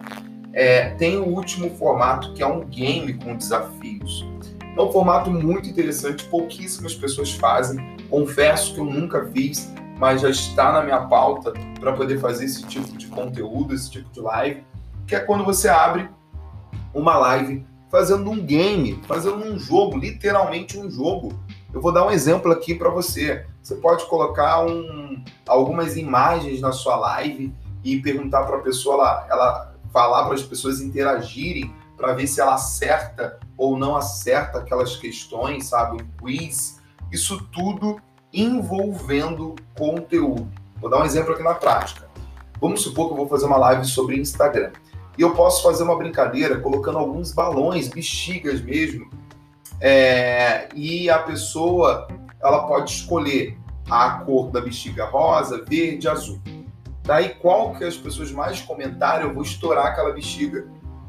é, 0.53 0.91
tem 0.91 1.17
o 1.17 1.25
último 1.25 1.71
formato 1.71 2.33
que 2.35 2.43
é 2.43 2.47
um 2.47 2.65
game 2.65 3.15
com 3.15 3.37
desafios. 3.37 4.27
É 4.77 4.83
um 4.83 4.91
formato 4.91 5.31
muito 5.31 5.69
interessante, 5.69 6.25
pouquíssimas 6.25 6.95
pessoas 6.97 7.33
fazem. 7.33 7.97
Confesso 8.11 8.75
que 8.75 8.81
eu 8.81 8.85
nunca 8.85 9.25
fiz, 9.27 9.73
mas 9.99 10.21
já 10.21 10.29
está 10.29 10.73
na 10.73 10.83
minha 10.83 11.03
pauta 11.03 11.53
para 11.79 11.93
poder 11.93 12.19
fazer 12.19 12.47
esse 12.47 12.65
tipo 12.67 12.99
de 12.99 13.07
conteúdo, 13.07 13.73
esse 13.73 13.89
tipo 13.89 14.11
de 14.11 14.21
live, 14.21 14.65
que 15.07 15.15
é 15.15 15.21
quando 15.21 15.45
você 15.45 15.69
abre 15.69 16.09
uma 16.93 17.17
live 17.17 17.65
fazendo 17.89 18.29
um 18.29 18.45
game, 18.45 19.01
fazendo 19.07 19.45
um 19.45 19.57
jogo, 19.57 19.97
literalmente 19.97 20.77
um 20.77 20.91
jogo. 20.91 21.33
Eu 21.73 21.81
vou 21.81 21.93
dar 21.93 22.05
um 22.05 22.11
exemplo 22.11 22.51
aqui 22.51 22.75
para 22.75 22.91
você. 22.91 23.47
Você 23.63 23.77
pode 23.77 24.05
colocar 24.07 24.67
um, 24.67 25.23
algumas 25.47 25.97
imagens 25.97 26.61
na 26.61 26.73
sua 26.73 26.97
live 26.97 27.55
e 27.85 28.01
perguntar 28.01 28.43
para 28.43 28.57
a 28.57 28.61
pessoa, 28.61 28.95
ela, 28.95 29.27
ela 29.31 29.75
falar 29.93 30.25
para 30.25 30.35
as 30.35 30.43
pessoas 30.43 30.81
interagirem 30.81 31.73
para 31.97 32.13
ver 32.13 32.27
se 32.27 32.41
ela 32.41 32.55
acerta 32.55 33.39
ou 33.57 33.79
não 33.79 33.97
acerta 33.97 34.59
aquelas 34.59 34.97
questões, 34.97 35.67
sabe? 35.67 36.03
Um 36.03 36.07
quiz. 36.21 36.81
Isso 37.11 37.43
tudo 37.53 38.01
envolvendo 38.33 39.55
conteúdo. 39.77 40.51
Vou 40.81 40.91
dar 40.91 41.01
um 41.01 41.05
exemplo 41.05 41.33
aqui 41.33 41.43
na 41.43 41.55
prática. 41.55 42.09
Vamos 42.61 42.83
supor 42.83 43.09
que 43.09 43.13
eu 43.13 43.17
vou 43.19 43.29
fazer 43.29 43.47
uma 43.47 43.57
live 43.57 43.85
sobre 43.85 44.19
Instagram. 44.19 44.73
E 45.17 45.23
eu 45.23 45.33
posso 45.35 45.63
fazer 45.63 45.85
uma 45.85 45.97
brincadeira 45.97 46.59
colocando 46.59 46.99
alguns 46.99 47.33
balões, 47.33 47.89
bexigas 47.89 48.61
mesmo. 48.61 49.09
É, 49.81 50.69
e 50.75 51.09
a 51.09 51.19
pessoa 51.19 52.09
ela 52.43 52.67
pode 52.67 52.91
escolher 52.91 53.59
a 53.89 54.11
cor 54.25 54.51
da 54.51 54.61
bexiga 54.61 55.05
rosa, 55.05 55.63
verde, 55.65 56.09
azul. 56.09 56.41
Daí 57.03 57.31
qual 57.35 57.75
que 57.75 57.85
as 57.85 57.97
pessoas 57.97 58.33
mais 58.33 58.61
comentarem, 58.61 59.27
eu 59.27 59.35
vou 59.35 59.43
estourar 59.43 59.87
aquela 59.87 60.13
bexiga 60.13 60.67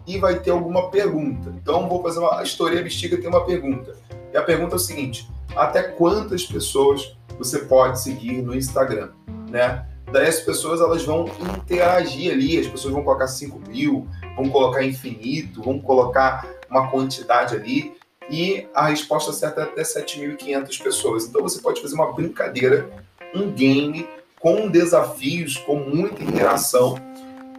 e 0.08 0.18
vai 0.18 0.40
ter 0.40 0.52
alguma 0.52 0.90
pergunta. 0.90 1.54
Então 1.62 1.88
vou 1.90 2.02
fazer 2.02 2.20
uma 2.20 2.40
a 2.40 2.84
bexiga 2.84 3.18
tem 3.18 3.28
uma 3.28 3.46
pergunta. 3.46 3.96
E 4.34 4.38
a 4.38 4.42
pergunta 4.42 4.76
é 4.76 4.78
o 4.78 4.80
seguinte: 4.80 5.30
até 5.56 5.84
quantas 5.84 6.46
pessoas 6.46 7.16
você 7.38 7.60
pode 7.60 8.02
seguir 8.02 8.42
no 8.42 8.56
Instagram, 8.56 9.10
né? 9.50 9.86
Daí 10.12 10.28
as 10.28 10.40
pessoas 10.40 10.80
elas 10.80 11.04
vão 11.04 11.26
interagir 11.58 12.32
ali, 12.32 12.60
as 12.60 12.68
pessoas 12.68 12.94
vão 12.94 13.04
colocar 13.04 13.28
5 13.28 13.60
mil, 13.68 14.08
vão 14.36 14.50
colocar 14.50 14.84
infinito, 14.84 15.62
vão 15.64 15.80
colocar 15.80 16.48
uma 16.70 16.90
quantidade 16.90 17.56
ali, 17.56 17.96
e 18.30 18.68
a 18.74 18.88
resposta 18.88 19.34
certa 19.34 19.62
é 19.62 19.64
até 19.64 19.82
7.500 19.82 20.84
pessoas. 20.84 21.26
Então 21.26 21.42
você 21.42 21.60
pode 21.60 21.82
fazer 21.82 21.96
uma 21.96 22.14
brincadeira, 22.14 22.90
um 23.34 23.52
game 23.52 24.08
com 24.40 24.70
desafios, 24.70 25.58
com 25.58 25.76
muita 25.76 26.24
interação, 26.24 26.96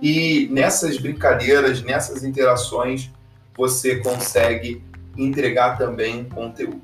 e 0.00 0.48
nessas 0.50 0.98
brincadeiras, 0.98 1.82
nessas 1.82 2.24
interações, 2.24 3.10
você 3.56 3.96
consegue 3.96 4.84
entregar 5.16 5.78
também 5.78 6.24
conteúdo. 6.24 6.82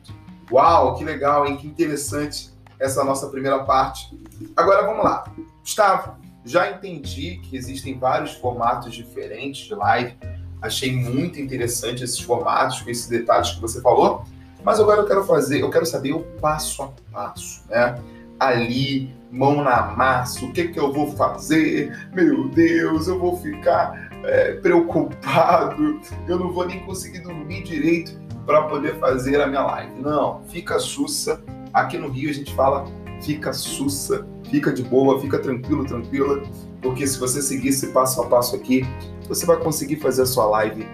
Uau, 0.50 0.96
que 0.96 1.04
legal, 1.04 1.46
hein? 1.46 1.56
Que 1.56 1.66
interessante 1.66 2.50
essa 2.78 3.04
nossa 3.04 3.28
primeira 3.28 3.60
parte. 3.64 4.08
Agora 4.56 4.86
vamos 4.86 5.04
lá. 5.04 5.24
Gustavo, 5.60 6.16
já 6.44 6.70
entendi 6.70 7.38
que 7.38 7.56
existem 7.56 7.98
vários 7.98 8.32
formatos 8.32 8.94
diferentes 8.94 9.66
de 9.66 9.74
live. 9.74 10.16
Achei 10.60 10.94
muito 10.94 11.40
interessante 11.40 12.02
esses 12.02 12.20
formatos, 12.20 12.80
com 12.80 12.90
esses 12.90 13.06
detalhes 13.06 13.52
que 13.52 13.60
você 13.60 13.80
falou. 13.80 14.24
Mas 14.64 14.78
agora 14.78 15.00
eu 15.00 15.06
quero 15.06 15.24
fazer, 15.24 15.60
eu 15.60 15.70
quero 15.70 15.84
saber 15.84 16.12
o 16.12 16.20
passo 16.40 16.82
a 16.82 16.88
passo, 17.12 17.64
né? 17.68 17.96
Ali, 18.38 19.14
mão 19.32 19.64
na 19.64 19.94
massa, 19.96 20.44
o 20.44 20.52
que 20.52 20.68
que 20.68 20.78
eu 20.78 20.92
vou 20.92 21.12
fazer? 21.12 22.10
Meu 22.12 22.48
Deus, 22.48 23.08
eu 23.08 23.18
vou 23.18 23.38
ficar 23.38 24.10
é, 24.24 24.54
preocupado, 24.56 26.00
eu 26.28 26.38
não 26.38 26.52
vou 26.52 26.66
nem 26.66 26.80
conseguir 26.80 27.20
dormir 27.20 27.62
direito 27.62 28.20
para 28.46 28.62
poder 28.64 28.98
fazer 28.98 29.40
a 29.40 29.46
minha 29.46 29.62
live. 29.62 30.00
Não, 30.00 30.42
fica 30.48 30.78
sussa. 30.78 31.42
Aqui 31.72 31.96
no 31.96 32.08
Rio 32.08 32.28
a 32.28 32.34
gente 32.34 32.54
fala 32.54 32.84
fica 33.22 33.52
sussa, 33.52 34.26
fica 34.50 34.72
de 34.72 34.82
boa, 34.82 35.20
fica 35.20 35.38
tranquilo, 35.38 35.84
tranquila, 35.84 36.42
porque 36.80 37.06
se 37.06 37.18
você 37.18 37.40
seguir 37.40 37.68
esse 37.68 37.88
passo 37.88 38.20
a 38.20 38.26
passo 38.26 38.56
aqui, 38.56 38.84
você 39.28 39.46
vai 39.46 39.58
conseguir 39.58 39.96
fazer 39.96 40.22
a 40.22 40.26
sua 40.26 40.46
live 40.46 40.86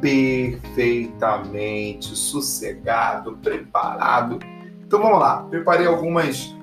perfeitamente, 0.00 2.16
sossegado, 2.16 3.36
preparado. 3.38 4.38
Então 4.84 5.00
vamos 5.00 5.18
lá, 5.18 5.42
preparei 5.44 5.86
algumas, 5.86 6.54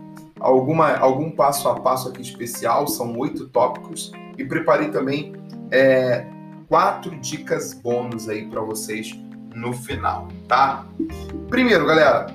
alguma, 0.43 0.97
algum 0.97 1.31
passo 1.31 1.69
a 1.69 1.79
passo 1.79 2.09
aqui 2.09 2.21
especial, 2.21 2.85
são 2.85 3.17
oito 3.17 3.47
tópicos, 3.47 4.12
e 4.38 4.43
preparei 4.43 4.89
também 4.89 5.33
é, 5.71 6.27
quatro 6.67 7.17
dicas 7.19 7.73
bônus 7.73 8.27
aí 8.27 8.45
para 8.47 8.62
vocês 8.62 9.17
no 9.55 9.71
final, 9.71 10.27
tá? 10.47 10.85
Primeiro, 11.47 11.85
galera, 11.85 12.27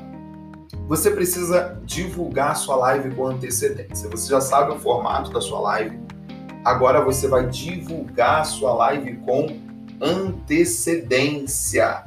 você 0.89 1.11
precisa 1.11 1.79
divulgar 1.85 2.57
sua 2.57 2.77
live 2.77 3.15
com 3.15 3.27
antecedência. 3.27 4.09
Você 4.09 4.31
já 4.31 4.41
sabe 4.41 4.73
o 4.73 4.79
formato 4.79 5.31
da 5.31 5.41
sua 5.41 5.61
live. 5.61 5.99
Agora 6.65 7.05
você 7.05 7.29
vai 7.29 7.47
divulgar 7.47 8.47
sua 8.47 8.73
live 8.75 9.17
com 9.19 9.61
antecedência. 10.01 12.05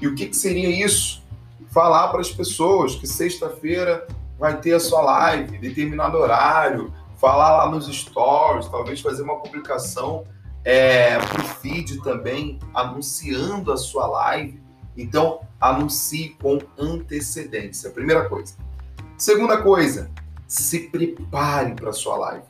E 0.00 0.08
o 0.08 0.14
que, 0.14 0.26
que 0.26 0.36
seria 0.36 0.84
isso? 0.84 1.22
Falar 1.68 2.08
para 2.08 2.20
as 2.20 2.30
pessoas 2.30 2.94
que 2.94 3.06
sexta-feira 3.06 4.06
vai 4.38 4.60
ter 4.60 4.74
a 4.74 4.80
sua 4.80 5.02
live, 5.02 5.58
determinado 5.58 6.16
horário, 6.16 6.92
falar 7.16 7.56
lá 7.56 7.70
nos 7.70 7.86
stories, 7.86 8.68
talvez 8.68 9.00
fazer 9.00 9.22
uma 9.22 9.40
publicação 9.40 10.24
é, 10.64 11.18
para 11.18 11.42
o 11.42 11.44
feed 11.44 12.02
também, 12.02 12.58
anunciando 12.72 13.72
a 13.72 13.76
sua 13.76 14.06
live. 14.06 14.62
Então, 14.96 15.40
anuncie 15.60 16.36
com 16.40 16.58
antecedência. 16.78 17.90
Primeira 17.90 18.28
coisa. 18.28 18.54
Segunda 19.18 19.60
coisa, 19.60 20.10
se 20.46 20.88
prepare 20.88 21.74
para 21.74 21.90
a 21.90 21.92
sua 21.92 22.16
live. 22.16 22.44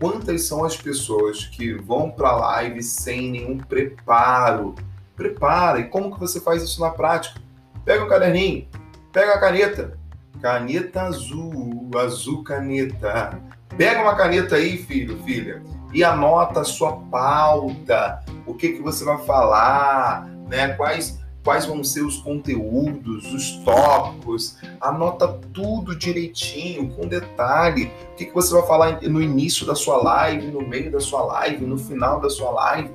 Quantas 0.00 0.42
são 0.42 0.64
as 0.64 0.76
pessoas 0.76 1.44
que 1.46 1.74
vão 1.74 2.10
para 2.10 2.28
a 2.28 2.36
live 2.36 2.82
sem 2.82 3.30
nenhum 3.30 3.58
preparo? 3.58 4.74
Prepara. 5.16 5.80
E 5.80 5.88
como 5.88 6.14
que 6.14 6.20
você 6.20 6.40
faz 6.40 6.62
isso 6.62 6.80
na 6.80 6.90
prática? 6.90 7.40
Pega 7.84 8.04
o 8.04 8.08
caderninho, 8.08 8.68
pega 9.12 9.34
a 9.34 9.40
caneta. 9.40 9.97
Caneta 10.40 11.02
azul, 11.02 11.90
azul 11.96 12.42
caneta. 12.42 13.40
Pega 13.76 14.02
uma 14.02 14.14
caneta 14.14 14.56
aí, 14.56 14.78
filho, 14.78 15.18
filha, 15.24 15.62
e 15.92 16.02
anota 16.02 16.60
a 16.60 16.64
sua 16.64 16.92
pauta, 16.92 18.24
o 18.46 18.54
que, 18.54 18.72
que 18.72 18.82
você 18.82 19.04
vai 19.04 19.18
falar, 19.24 20.26
né? 20.48 20.68
Quais 20.74 21.18
quais 21.48 21.64
vão 21.64 21.82
ser 21.82 22.02
os 22.02 22.18
conteúdos, 22.18 23.32
os 23.32 23.52
tópicos, 23.64 24.58
anota 24.78 25.28
tudo 25.54 25.96
direitinho, 25.96 26.90
com 26.90 27.06
detalhe. 27.06 27.90
O 28.12 28.16
que, 28.16 28.26
que 28.26 28.34
você 28.34 28.52
vai 28.52 28.66
falar 28.66 29.00
no 29.00 29.22
início 29.22 29.66
da 29.66 29.74
sua 29.74 29.96
live, 29.96 30.48
no 30.48 30.60
meio 30.60 30.90
da 30.90 31.00
sua 31.00 31.22
live, 31.22 31.64
no 31.64 31.78
final 31.78 32.20
da 32.20 32.28
sua 32.28 32.50
live. 32.50 32.90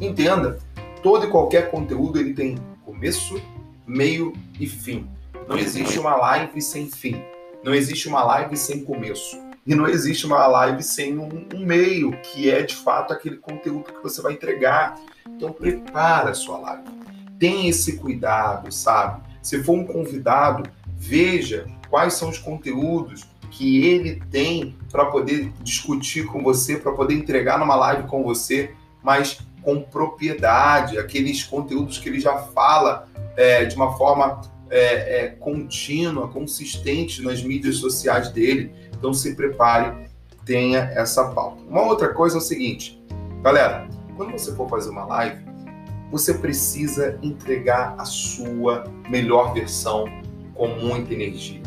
Entenda, 0.00 0.58
todo 1.02 1.26
e 1.26 1.30
qualquer 1.30 1.70
conteúdo 1.70 2.18
ele 2.18 2.32
tem 2.32 2.56
começo, 2.82 3.38
meio 3.86 4.32
e 4.58 4.66
fim. 4.66 5.06
Não 5.48 5.58
existe 5.58 5.98
uma 5.98 6.14
live 6.14 6.60
sem 6.60 6.90
fim. 6.90 7.20
Não 7.64 7.74
existe 7.74 8.06
uma 8.06 8.22
live 8.22 8.56
sem 8.56 8.84
começo. 8.84 9.36
E 9.66 9.74
não 9.74 9.88
existe 9.88 10.26
uma 10.26 10.46
live 10.46 10.82
sem 10.82 11.18
um, 11.18 11.48
um 11.54 11.66
meio, 11.66 12.12
que 12.22 12.50
é 12.50 12.62
de 12.62 12.74
fato 12.74 13.12
aquele 13.12 13.36
conteúdo 13.38 13.92
que 13.92 14.02
você 14.02 14.22
vai 14.22 14.34
entregar. 14.34 14.94
Então 15.26 15.52
prepara 15.52 16.30
a 16.30 16.34
sua 16.34 16.58
live 16.58 16.98
tem 17.38 17.68
esse 17.68 17.96
cuidado, 17.96 18.72
sabe? 18.72 19.22
Se 19.40 19.62
for 19.62 19.74
um 19.74 19.84
convidado, 19.84 20.68
veja 20.96 21.66
quais 21.88 22.14
são 22.14 22.28
os 22.28 22.38
conteúdos 22.38 23.26
que 23.50 23.86
ele 23.86 24.20
tem 24.30 24.76
para 24.90 25.06
poder 25.06 25.52
discutir 25.62 26.26
com 26.26 26.42
você, 26.42 26.76
para 26.76 26.92
poder 26.92 27.14
entregar 27.14 27.58
numa 27.58 27.76
live 27.76 28.06
com 28.08 28.22
você, 28.22 28.74
mas 29.02 29.38
com 29.62 29.80
propriedade, 29.80 30.98
aqueles 30.98 31.42
conteúdos 31.42 31.98
que 31.98 32.08
ele 32.08 32.20
já 32.20 32.36
fala 32.38 33.08
é, 33.36 33.64
de 33.64 33.74
uma 33.76 33.96
forma 33.96 34.40
é, 34.70 35.24
é, 35.24 35.28
contínua, 35.28 36.28
consistente 36.28 37.22
nas 37.22 37.42
mídias 37.42 37.76
sociais 37.76 38.30
dele. 38.30 38.72
Então 38.96 39.12
se 39.12 39.34
prepare, 39.34 40.08
tenha 40.44 40.90
essa 40.94 41.28
pauta. 41.30 41.62
Uma 41.62 41.82
outra 41.82 42.08
coisa 42.08 42.36
é 42.36 42.38
o 42.38 42.42
seguinte, 42.42 43.02
galera, 43.42 43.88
quando 44.16 44.32
você 44.32 44.54
for 44.54 44.68
fazer 44.68 44.90
uma 44.90 45.04
live, 45.04 45.44
você 46.10 46.34
precisa 46.34 47.18
entregar 47.22 47.94
a 47.98 48.04
sua 48.04 48.84
melhor 49.08 49.52
versão 49.52 50.06
com 50.54 50.68
muita 50.68 51.12
energia. 51.12 51.60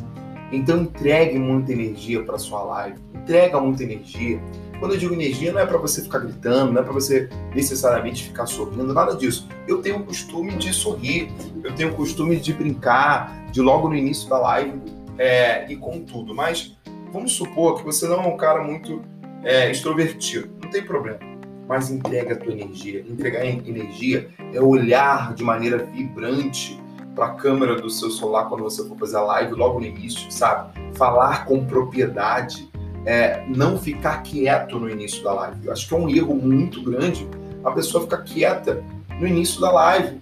Então 0.51 0.81
entregue 0.81 1.39
muita 1.39 1.71
energia 1.71 2.23
para 2.23 2.37
sua 2.37 2.61
live, 2.63 2.99
entrega 3.13 3.59
muita 3.59 3.83
energia. 3.83 4.41
Quando 4.81 4.95
eu 4.95 4.97
digo 4.97 5.13
energia, 5.13 5.53
não 5.53 5.59
é 5.59 5.65
para 5.65 5.77
você 5.77 6.01
ficar 6.01 6.17
gritando, 6.17 6.73
não 6.73 6.81
é 6.81 6.83
para 6.83 6.91
você 6.91 7.29
necessariamente 7.53 8.23
ficar 8.23 8.47
sorrindo, 8.47 8.91
nada 8.91 9.15
disso. 9.15 9.47
Eu 9.67 9.79
tenho 9.79 9.97
o 9.97 10.03
costume 10.03 10.55
de 10.55 10.73
sorrir, 10.73 11.31
eu 11.63 11.75
tenho 11.75 11.91
o 11.91 11.93
costume 11.93 12.37
de 12.37 12.51
brincar, 12.51 13.45
de 13.51 13.61
logo 13.61 13.87
no 13.87 13.95
início 13.95 14.27
da 14.27 14.39
live 14.39 14.81
é, 15.19 15.71
e 15.71 15.75
com 15.75 16.01
tudo. 16.01 16.33
Mas 16.33 16.75
vamos 17.13 17.33
supor 17.33 17.77
que 17.77 17.85
você 17.85 18.07
não 18.07 18.23
é 18.23 18.27
um 18.27 18.35
cara 18.35 18.63
muito 18.63 19.03
é, 19.43 19.69
extrovertido, 19.69 20.49
não 20.63 20.71
tem 20.71 20.83
problema 20.83 21.31
mas 21.67 21.89
entrega 21.89 22.33
a 22.33 22.37
tua 22.37 22.51
energia. 22.51 22.99
Entregar 23.07 23.45
energia 23.45 24.29
é 24.53 24.59
olhar 24.59 25.33
de 25.33 25.41
maneira 25.41 25.77
vibrante 25.77 26.77
para 27.15 27.27
a 27.27 27.33
câmera 27.35 27.75
do 27.75 27.89
seu 27.89 28.11
celular 28.11 28.49
quando 28.49 28.61
você 28.61 28.85
for 28.85 28.97
fazer 28.97 29.15
a 29.15 29.21
live 29.21 29.53
logo 29.53 29.79
no 29.79 29.85
início, 29.85 30.29
sabe? 30.29 30.77
Falar 30.95 31.45
com 31.45 31.65
propriedade, 31.65 32.69
é, 33.05 33.43
não 33.47 33.77
ficar 33.77 34.21
quieto 34.21 34.79
no 34.79 34.89
início 34.89 35.23
da 35.23 35.33
live. 35.33 35.67
Eu 35.67 35.73
acho 35.73 35.87
que 35.87 35.93
é 35.93 35.97
um 35.97 36.09
erro 36.09 36.35
muito 36.35 36.81
grande 36.83 37.27
a 37.63 37.71
pessoa 37.71 38.03
ficar 38.03 38.23
quieta 38.23 38.83
no 39.19 39.27
início 39.27 39.59
da 39.61 39.71
live. 39.71 40.19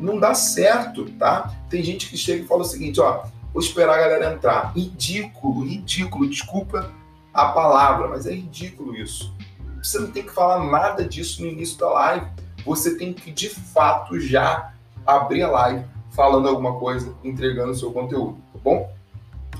não 0.00 0.18
dá 0.18 0.32
certo, 0.32 1.06
tá? 1.12 1.52
Tem 1.68 1.82
gente 1.82 2.08
que 2.08 2.16
chega 2.16 2.44
e 2.44 2.46
fala 2.46 2.62
o 2.62 2.64
seguinte, 2.64 3.00
ó, 3.00 3.24
vou 3.52 3.60
esperar 3.60 3.94
a 3.94 4.00
galera 4.00 4.32
entrar. 4.32 4.72
Ridículo, 4.72 5.64
ridículo, 5.64 6.28
desculpa 6.28 6.92
a 7.34 7.46
palavra, 7.46 8.08
mas 8.08 8.26
é 8.26 8.32
ridículo 8.32 8.96
isso. 8.96 9.34
Você 9.82 9.98
não 9.98 10.10
tem 10.10 10.22
que 10.22 10.32
falar 10.32 10.64
nada 10.64 11.04
disso 11.04 11.42
no 11.42 11.48
início 11.48 11.78
da 11.78 11.88
live. 11.88 12.26
Você 12.64 12.96
tem 12.96 13.12
que, 13.12 13.30
de 13.30 13.48
fato, 13.48 14.20
já 14.20 14.72
abrir 15.06 15.42
a 15.42 15.50
live 15.50 15.84
falando 16.10 16.48
alguma 16.48 16.78
coisa, 16.78 17.14
entregando 17.22 17.72
o 17.72 17.74
seu 17.74 17.92
conteúdo, 17.92 18.38
tá 18.52 18.58
bom? 18.62 18.92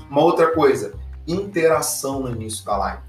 Uma 0.09 0.21
outra 0.21 0.53
coisa, 0.53 0.93
interação 1.27 2.21
no 2.21 2.31
início 2.31 2.65
da 2.65 2.77
live. 2.77 3.01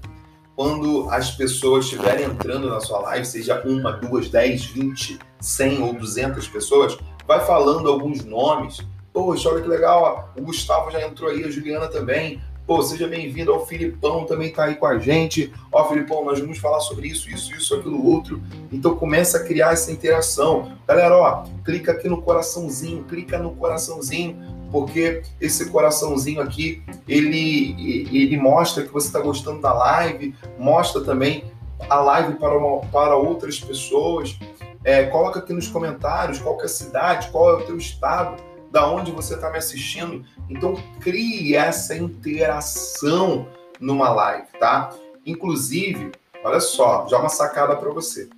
Quando 0.55 1.09
as 1.09 1.31
pessoas 1.31 1.85
estiverem 1.85 2.25
entrando 2.25 2.69
na 2.69 2.79
sua 2.79 2.99
live, 2.99 3.25
seja 3.25 3.61
uma, 3.65 3.93
duas, 3.93 4.29
dez, 4.29 4.65
vinte, 4.65 5.17
cem 5.39 5.81
ou 5.81 5.93
duzentas 5.93 6.47
pessoas, 6.47 6.97
vai 7.25 7.39
falando 7.45 7.89
alguns 7.89 8.23
nomes. 8.23 8.79
Poxa, 9.11 9.49
olha 9.49 9.61
que 9.61 9.67
legal, 9.67 10.31
o 10.37 10.41
Gustavo 10.41 10.91
já 10.91 11.05
entrou 11.05 11.29
aí, 11.29 11.43
a 11.43 11.49
Juliana 11.49 11.87
também. 11.87 12.41
Pô, 12.67 12.81
seja 12.81 13.07
bem-vindo 13.07 13.51
ao 13.51 13.65
Filipão, 13.65 14.23
também 14.25 14.49
está 14.49 14.65
aí 14.65 14.75
com 14.75 14.85
a 14.85 14.99
gente. 14.99 15.51
Ó, 15.71 15.89
Filipão, 15.89 16.23
nós 16.23 16.39
vamos 16.39 16.59
falar 16.59 16.79
sobre 16.79 17.07
isso, 17.07 17.29
isso, 17.29 17.51
isso, 17.53 17.75
aquilo, 17.75 18.05
outro. 18.05 18.41
Então 18.71 18.95
começa 18.95 19.39
a 19.39 19.43
criar 19.43 19.73
essa 19.73 19.91
interação. 19.91 20.71
Galera, 20.87 21.17
ó, 21.17 21.43
clica 21.65 21.91
aqui 21.91 22.07
no 22.07 22.21
coraçãozinho, 22.21 23.03
clica 23.05 23.39
no 23.39 23.55
coraçãozinho, 23.55 24.37
porque 24.71 25.21
esse 25.39 25.69
coraçãozinho 25.69 26.41
aqui, 26.41 26.81
ele, 27.07 28.07
ele 28.11 28.37
mostra 28.37 28.83
que 28.83 28.91
você 28.91 29.07
está 29.07 29.19
gostando 29.19 29.61
da 29.61 29.73
live, 29.73 30.33
mostra 30.57 31.01
também 31.01 31.43
a 31.89 31.95
live 31.99 32.35
para, 32.35 32.57
uma, 32.57 32.79
para 32.87 33.15
outras 33.15 33.59
pessoas. 33.59 34.37
É, 34.83 35.03
coloca 35.05 35.39
aqui 35.39 35.53
nos 35.53 35.67
comentários 35.67 36.39
qual 36.39 36.59
é 36.61 36.65
a 36.65 36.67
cidade, 36.67 37.29
qual 37.29 37.49
é 37.51 37.53
o 37.61 37.65
teu 37.65 37.77
estado 37.77 38.41
da 38.71 38.89
onde 38.89 39.11
você 39.11 39.35
está 39.35 39.49
me 39.51 39.57
assistindo. 39.57 40.23
Então, 40.49 40.75
crie 41.01 41.55
essa 41.55 41.95
interação 41.95 43.47
numa 43.79 44.09
live, 44.09 44.47
tá? 44.59 44.91
Inclusive, 45.25 46.11
olha 46.43 46.59
só, 46.59 47.05
já 47.07 47.19
uma 47.19 47.29
sacada 47.29 47.75
para 47.75 47.91
você. 47.91 48.29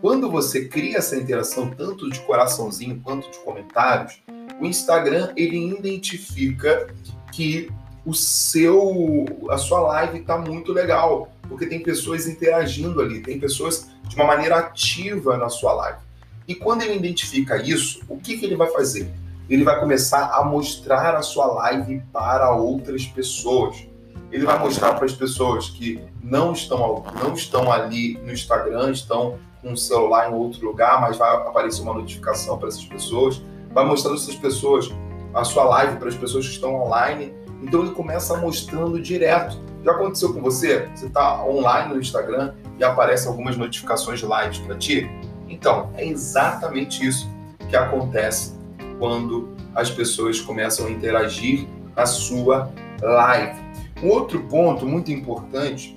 Quando 0.00 0.28
você 0.28 0.66
cria 0.66 0.98
essa 0.98 1.16
interação 1.16 1.70
tanto 1.70 2.10
de 2.10 2.20
coraçãozinho 2.22 3.00
quanto 3.04 3.30
de 3.30 3.38
comentários, 3.38 4.20
o 4.60 4.66
Instagram 4.66 5.32
ele 5.36 5.56
identifica 5.76 6.88
que 7.32 7.70
o 8.04 8.14
seu 8.14 9.24
a 9.48 9.56
sua 9.56 9.80
live 9.80 10.18
está 10.20 10.36
muito 10.36 10.72
legal, 10.72 11.32
porque 11.48 11.66
tem 11.66 11.82
pessoas 11.82 12.26
interagindo 12.26 13.00
ali, 13.00 13.20
tem 13.20 13.38
pessoas 13.38 13.88
de 14.08 14.16
uma 14.16 14.26
maneira 14.26 14.58
ativa 14.58 15.36
na 15.36 15.48
sua 15.48 15.72
live. 15.74 15.98
E 16.46 16.54
quando 16.54 16.82
ele 16.82 16.96
identifica 16.96 17.56
isso, 17.56 18.02
o 18.08 18.18
que, 18.18 18.36
que 18.36 18.44
ele 18.44 18.56
vai 18.56 18.68
fazer? 18.68 19.08
ele 19.48 19.64
vai 19.64 19.78
começar 19.78 20.30
a 20.32 20.44
mostrar 20.44 21.14
a 21.14 21.22
sua 21.22 21.46
live 21.46 22.02
para 22.12 22.54
outras 22.54 23.04
pessoas. 23.04 23.86
Ele 24.30 24.46
vai 24.46 24.58
mostrar 24.58 24.94
para 24.94 25.04
as 25.04 25.12
pessoas 25.12 25.68
que 25.68 26.02
não 26.22 26.52
estão, 26.52 27.04
não 27.22 27.34
estão 27.34 27.70
ali 27.70 28.18
no 28.24 28.32
Instagram, 28.32 28.92
estão 28.92 29.38
com 29.60 29.72
o 29.72 29.76
celular 29.76 30.30
em 30.30 30.34
outro 30.34 30.64
lugar, 30.64 31.00
mas 31.00 31.18
vai 31.18 31.36
aparecer 31.36 31.82
uma 31.82 31.92
notificação 31.92 32.56
para 32.58 32.68
essas 32.68 32.84
pessoas. 32.84 33.42
Vai 33.72 33.84
mostrar 33.84 34.14
essas 34.14 34.34
pessoas 34.34 34.90
a 35.34 35.44
sua 35.44 35.64
live 35.64 35.96
para 35.96 36.08
as 36.08 36.14
pessoas 36.14 36.46
que 36.46 36.54
estão 36.54 36.74
online. 36.74 37.32
Então 37.62 37.82
ele 37.82 37.92
começa 37.92 38.36
mostrando 38.36 39.00
direto. 39.00 39.58
Já 39.84 39.92
aconteceu 39.92 40.32
com 40.32 40.40
você? 40.40 40.88
Você 40.94 41.06
está 41.06 41.44
online 41.44 41.94
no 41.94 42.00
Instagram 42.00 42.54
e 42.78 42.84
aparecem 42.84 43.28
algumas 43.28 43.56
notificações 43.56 44.20
de 44.20 44.26
lives 44.26 44.58
para 44.58 44.76
ti? 44.76 45.10
Então, 45.48 45.90
é 45.96 46.06
exatamente 46.06 47.06
isso 47.06 47.28
que 47.68 47.76
acontece 47.76 48.54
quando 48.98 49.54
as 49.74 49.90
pessoas 49.90 50.40
começam 50.40 50.86
a 50.86 50.90
interagir 50.90 51.66
na 51.96 52.06
sua 52.06 52.70
live. 53.00 53.60
Um 54.02 54.08
outro 54.08 54.40
ponto 54.44 54.86
muito 54.86 55.10
importante 55.10 55.96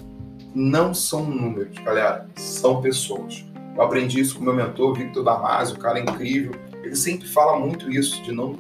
não 0.53 0.93
são 0.93 1.25
números, 1.25 1.77
galera, 1.79 2.27
são 2.35 2.81
pessoas. 2.81 3.45
Eu 3.75 3.81
aprendi 3.81 4.21
isso 4.21 4.37
com 4.37 4.43
meu 4.43 4.53
mentor, 4.53 4.93
Victor 4.93 5.23
Damasio, 5.23 5.75
o 5.75 5.79
cara 5.79 5.99
é 5.99 6.01
incrível. 6.01 6.53
Sempre 6.95 7.27
fala 7.27 7.59
muito 7.59 7.91
isso, 7.91 8.21
de 8.23 8.31
não, 8.31 8.57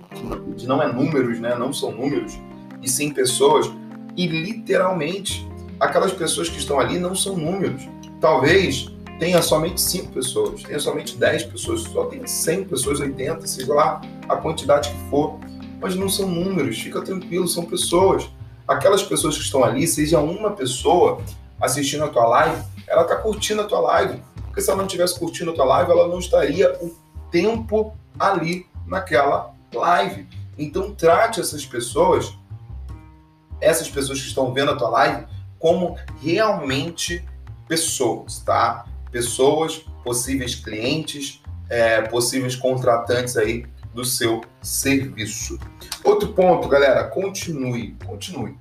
de 0.55 0.67
não 0.67 0.81
é 0.81 0.91
números, 0.91 1.39
né? 1.39 1.55
Não 1.55 1.71
são 1.71 1.91
números, 1.91 2.37
e 2.81 2.89
sim 2.89 3.11
pessoas. 3.11 3.71
E 4.17 4.27
literalmente, 4.27 5.47
aquelas 5.79 6.11
pessoas 6.11 6.49
que 6.49 6.57
estão 6.57 6.79
ali 6.79 6.99
não 6.99 7.15
são 7.15 7.35
números. 7.35 7.87
Talvez 8.19 8.91
tenha 9.19 9.41
somente 9.41 9.79
5 9.79 10.11
pessoas, 10.11 10.63
tenha 10.63 10.79
somente 10.79 11.17
10 11.17 11.43
pessoas, 11.45 11.81
só 11.81 12.05
tenha 12.05 12.27
100 12.27 12.65
pessoas, 12.65 12.99
80, 12.99 13.47
seja 13.47 13.73
lá 13.73 14.01
a 14.27 14.35
quantidade 14.35 14.89
que 14.89 15.09
for. 15.09 15.39
Mas 15.79 15.95
não 15.95 16.09
são 16.09 16.27
números, 16.27 16.79
fica 16.79 17.01
tranquilo, 17.01 17.47
são 17.47 17.65
pessoas. 17.65 18.29
Aquelas 18.67 19.03
pessoas 19.03 19.37
que 19.37 19.43
estão 19.43 19.63
ali, 19.63 19.87
seja 19.87 20.19
uma 20.19 20.51
pessoa 20.51 21.21
assistindo 21.61 22.03
a 22.03 22.07
tua 22.07 22.25
live, 22.27 22.61
ela 22.87 23.03
está 23.03 23.15
curtindo 23.15 23.61
a 23.61 23.65
tua 23.65 23.79
live. 23.79 24.21
Porque 24.45 24.61
se 24.61 24.69
ela 24.69 24.77
não 24.77 24.85
estivesse 24.85 25.19
curtindo 25.19 25.51
a 25.51 25.53
tua 25.53 25.65
live, 25.65 25.91
ela 25.91 26.07
não 26.07 26.19
estaria 26.19 26.77
o 26.81 27.04
tempo 27.31 27.95
ali 28.19 28.67
naquela 28.85 29.53
live. 29.73 30.27
Então 30.57 30.93
trate 30.93 31.39
essas 31.39 31.65
pessoas, 31.65 32.37
essas 33.59 33.89
pessoas 33.89 34.21
que 34.21 34.27
estão 34.27 34.53
vendo 34.53 34.71
a 34.71 34.75
tua 34.75 34.89
live, 34.89 35.25
como 35.59 35.97
realmente 36.21 37.23
pessoas, 37.67 38.39
tá? 38.39 38.85
pessoas, 39.15 39.85
possíveis 40.03 40.55
clientes, 40.55 41.41
é, 41.69 42.01
possíveis 42.01 42.53
contratantes 42.53 43.37
aí 43.37 43.65
do 43.93 44.03
seu 44.03 44.41
serviço. 44.61 45.57
Outro 46.03 46.33
ponto, 46.33 46.67
galera, 46.67 47.05
continue, 47.05 47.95
continue, 48.05 48.57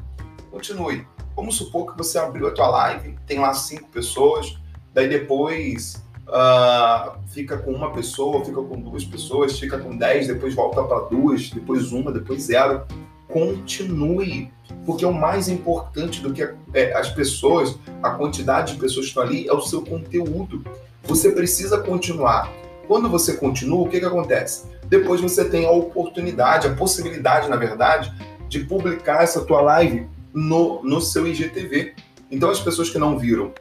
continue. 0.52 1.04
Vamos 1.34 1.56
supor 1.56 1.90
que 1.90 1.98
você 1.98 2.18
abriu 2.18 2.46
a 2.46 2.52
tua 2.52 2.68
live, 2.68 3.18
tem 3.26 3.40
lá 3.40 3.52
cinco 3.52 3.88
pessoas, 3.88 4.56
daí 4.92 5.08
depois 5.08 6.03
uh, 6.28 7.18
fica 7.28 7.56
com 7.58 7.72
uma 7.72 7.92
pessoa, 7.92 8.44
fica 8.44 8.60
com 8.62 8.80
duas 8.80 9.04
pessoas, 9.04 9.58
fica 9.58 9.78
com 9.78 9.96
dez, 9.96 10.26
depois 10.26 10.54
volta 10.54 10.82
para 10.82 11.00
duas, 11.00 11.50
depois 11.50 11.92
uma, 11.92 12.12
depois 12.12 12.44
zero. 12.44 12.82
Continue, 13.28 14.50
porque 14.86 15.04
o 15.04 15.12
mais 15.12 15.48
importante 15.48 16.20
do 16.20 16.32
que 16.32 16.48
é, 16.72 16.94
as 16.94 17.10
pessoas, 17.10 17.78
a 18.02 18.10
quantidade 18.10 18.74
de 18.74 18.80
pessoas 18.80 19.06
que 19.06 19.10
estão 19.10 19.22
ali, 19.22 19.48
é 19.48 19.52
o 19.52 19.60
seu 19.60 19.82
conteúdo. 19.82 20.64
Você 21.04 21.32
precisa 21.32 21.78
continuar. 21.80 22.50
Quando 22.86 23.08
você 23.08 23.34
continua, 23.34 23.82
o 23.82 23.88
que, 23.88 23.98
que 23.98 24.06
acontece? 24.06 24.66
Depois 24.86 25.20
você 25.20 25.44
tem 25.48 25.66
a 25.66 25.70
oportunidade, 25.70 26.66
a 26.66 26.74
possibilidade, 26.74 27.48
na 27.48 27.56
verdade, 27.56 28.12
de 28.48 28.60
publicar 28.60 29.22
essa 29.22 29.42
tua 29.44 29.60
live 29.62 30.06
no, 30.32 30.82
no 30.82 31.00
seu 31.00 31.26
IGTV. 31.26 31.94
Então 32.30 32.50
as 32.50 32.60
pessoas 32.60 32.90
que 32.90 32.98
não 32.98 33.18
viram 33.18 33.52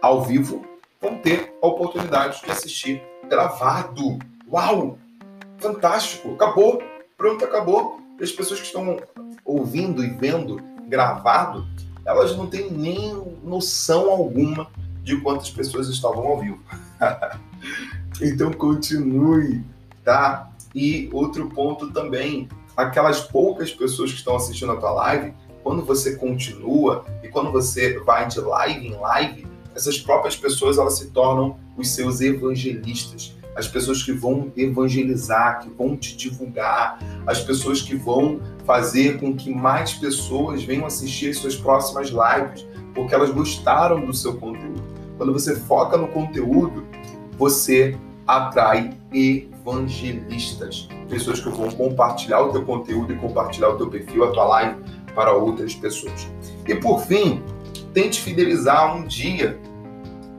ao 0.00 0.22
vivo 0.22 0.71
vão 1.02 1.18
ter 1.18 1.52
a 1.60 1.66
oportunidade 1.66 2.40
de 2.40 2.50
assistir 2.50 3.02
gravado. 3.28 4.18
Uau! 4.50 4.96
Fantástico! 5.58 6.32
Acabou! 6.34 6.80
Pronto, 7.18 7.44
acabou. 7.44 8.00
E 8.18 8.22
as 8.22 8.30
pessoas 8.30 8.60
que 8.60 8.66
estão 8.66 8.98
ouvindo 9.44 10.04
e 10.04 10.10
vendo 10.10 10.62
gravado, 10.88 11.66
elas 12.06 12.36
não 12.36 12.46
têm 12.46 12.70
nem 12.70 13.14
noção 13.42 14.10
alguma 14.10 14.68
de 15.02 15.20
quantas 15.20 15.50
pessoas 15.50 15.88
estavam 15.88 16.24
ao 16.24 16.40
vivo. 16.40 16.60
então 18.22 18.52
continue, 18.52 19.64
tá? 20.04 20.50
E 20.74 21.10
outro 21.12 21.48
ponto 21.50 21.92
também, 21.92 22.48
aquelas 22.76 23.20
poucas 23.20 23.72
pessoas 23.72 24.10
que 24.10 24.18
estão 24.18 24.36
assistindo 24.36 24.72
a 24.72 24.76
tua 24.76 24.92
live, 24.92 25.34
quando 25.62 25.84
você 25.84 26.16
continua 26.16 27.04
e 27.22 27.28
quando 27.28 27.52
você 27.52 27.98
vai 28.00 28.26
de 28.26 28.40
live 28.40 28.86
em 28.86 28.96
live, 28.96 29.51
essas 29.74 29.98
próprias 29.98 30.36
pessoas 30.36 30.78
elas 30.78 30.98
se 30.98 31.10
tornam 31.10 31.56
os 31.76 31.88
seus 31.88 32.20
evangelistas 32.20 33.34
as 33.54 33.68
pessoas 33.68 34.02
que 34.02 34.12
vão 34.12 34.50
evangelizar, 34.56 35.60
que 35.60 35.70
vão 35.70 35.96
te 35.96 36.16
divulgar, 36.16 36.98
as 37.26 37.40
pessoas 37.40 37.82
que 37.82 37.94
vão 37.94 38.40
fazer 38.64 39.20
com 39.20 39.36
que 39.36 39.52
mais 39.52 39.92
pessoas 39.94 40.64
venham 40.64 40.86
assistir 40.86 41.30
as 41.30 41.38
suas 41.38 41.56
próximas 41.56 42.08
lives, 42.08 42.66
porque 42.94 43.14
elas 43.14 43.30
gostaram 43.30 44.04
do 44.04 44.14
seu 44.14 44.36
conteúdo. 44.36 44.82
Quando 45.16 45.32
você 45.32 45.56
foca 45.56 45.96
no 45.96 46.08
conteúdo, 46.08 46.84
você 47.36 47.96
atrai 48.26 48.96
evangelistas, 49.12 50.88
pessoas 51.08 51.40
que 51.40 51.50
vão 51.50 51.70
compartilhar 51.70 52.40
o 52.40 52.52
teu 52.52 52.64
conteúdo 52.64 53.12
e 53.12 53.16
compartilhar 53.16 53.70
o 53.70 53.76
teu 53.76 53.88
perfil, 53.88 54.24
a 54.24 54.30
tua 54.30 54.44
live 54.44 54.76
para 55.14 55.32
outras 55.32 55.74
pessoas. 55.74 56.26
E 56.66 56.74
por 56.76 57.00
fim, 57.02 57.42
tente 57.92 58.20
fidelizar 58.20 58.96
um 58.96 59.06
dia 59.06 59.58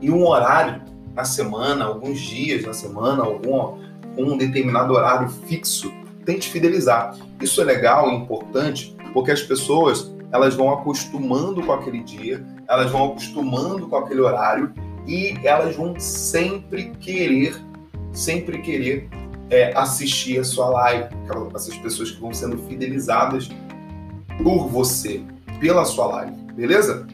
e 0.00 0.10
um 0.10 0.26
horário 0.26 0.82
na 1.14 1.24
semana, 1.24 1.84
alguns 1.84 2.20
dias 2.20 2.64
na 2.64 2.72
semana, 2.72 3.22
algum 3.22 3.78
um 4.16 4.36
determinado 4.36 4.92
horário 4.92 5.28
fixo, 5.28 5.92
tente 6.24 6.48
fidelizar. 6.48 7.16
Isso 7.40 7.60
é 7.60 7.64
legal 7.64 8.10
e 8.10 8.14
importante 8.14 8.96
porque 9.12 9.30
as 9.30 9.42
pessoas 9.42 10.12
elas 10.32 10.54
vão 10.54 10.72
acostumando 10.72 11.62
com 11.62 11.72
aquele 11.72 12.02
dia, 12.02 12.44
elas 12.68 12.90
vão 12.90 13.06
acostumando 13.10 13.86
com 13.86 13.96
aquele 13.96 14.20
horário 14.20 14.72
e 15.06 15.38
elas 15.44 15.76
vão 15.76 15.94
sempre 15.98 16.90
querer, 17.00 17.56
sempre 18.12 18.60
querer 18.60 19.08
é, 19.50 19.76
assistir 19.76 20.40
a 20.40 20.44
sua 20.44 20.68
live, 20.70 21.08
essas 21.54 21.76
pessoas 21.76 22.10
que 22.10 22.20
vão 22.20 22.32
sendo 22.32 22.58
fidelizadas 22.58 23.48
por 24.42 24.68
você, 24.68 25.22
pela 25.60 25.84
sua 25.84 26.06
live, 26.06 26.36
beleza? 26.54 27.06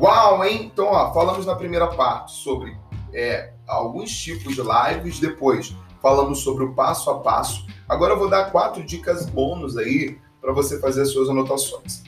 Uau, 0.00 0.42
hein? 0.42 0.70
Então, 0.72 0.86
ó, 0.86 1.12
falamos 1.12 1.44
na 1.44 1.54
primeira 1.54 1.86
parte 1.88 2.32
sobre 2.32 2.74
é, 3.12 3.52
alguns 3.68 4.10
tipos 4.10 4.54
de 4.54 4.62
lives, 4.62 5.20
depois 5.20 5.76
falamos 6.00 6.38
sobre 6.38 6.64
o 6.64 6.72
passo 6.72 7.10
a 7.10 7.18
passo. 7.18 7.66
Agora 7.86 8.14
eu 8.14 8.18
vou 8.18 8.30
dar 8.30 8.50
quatro 8.50 8.82
dicas 8.82 9.26
bônus 9.26 9.76
aí 9.76 10.18
para 10.40 10.54
você 10.54 10.80
fazer 10.80 11.02
as 11.02 11.10
suas 11.10 11.28
anotações. 11.28 12.02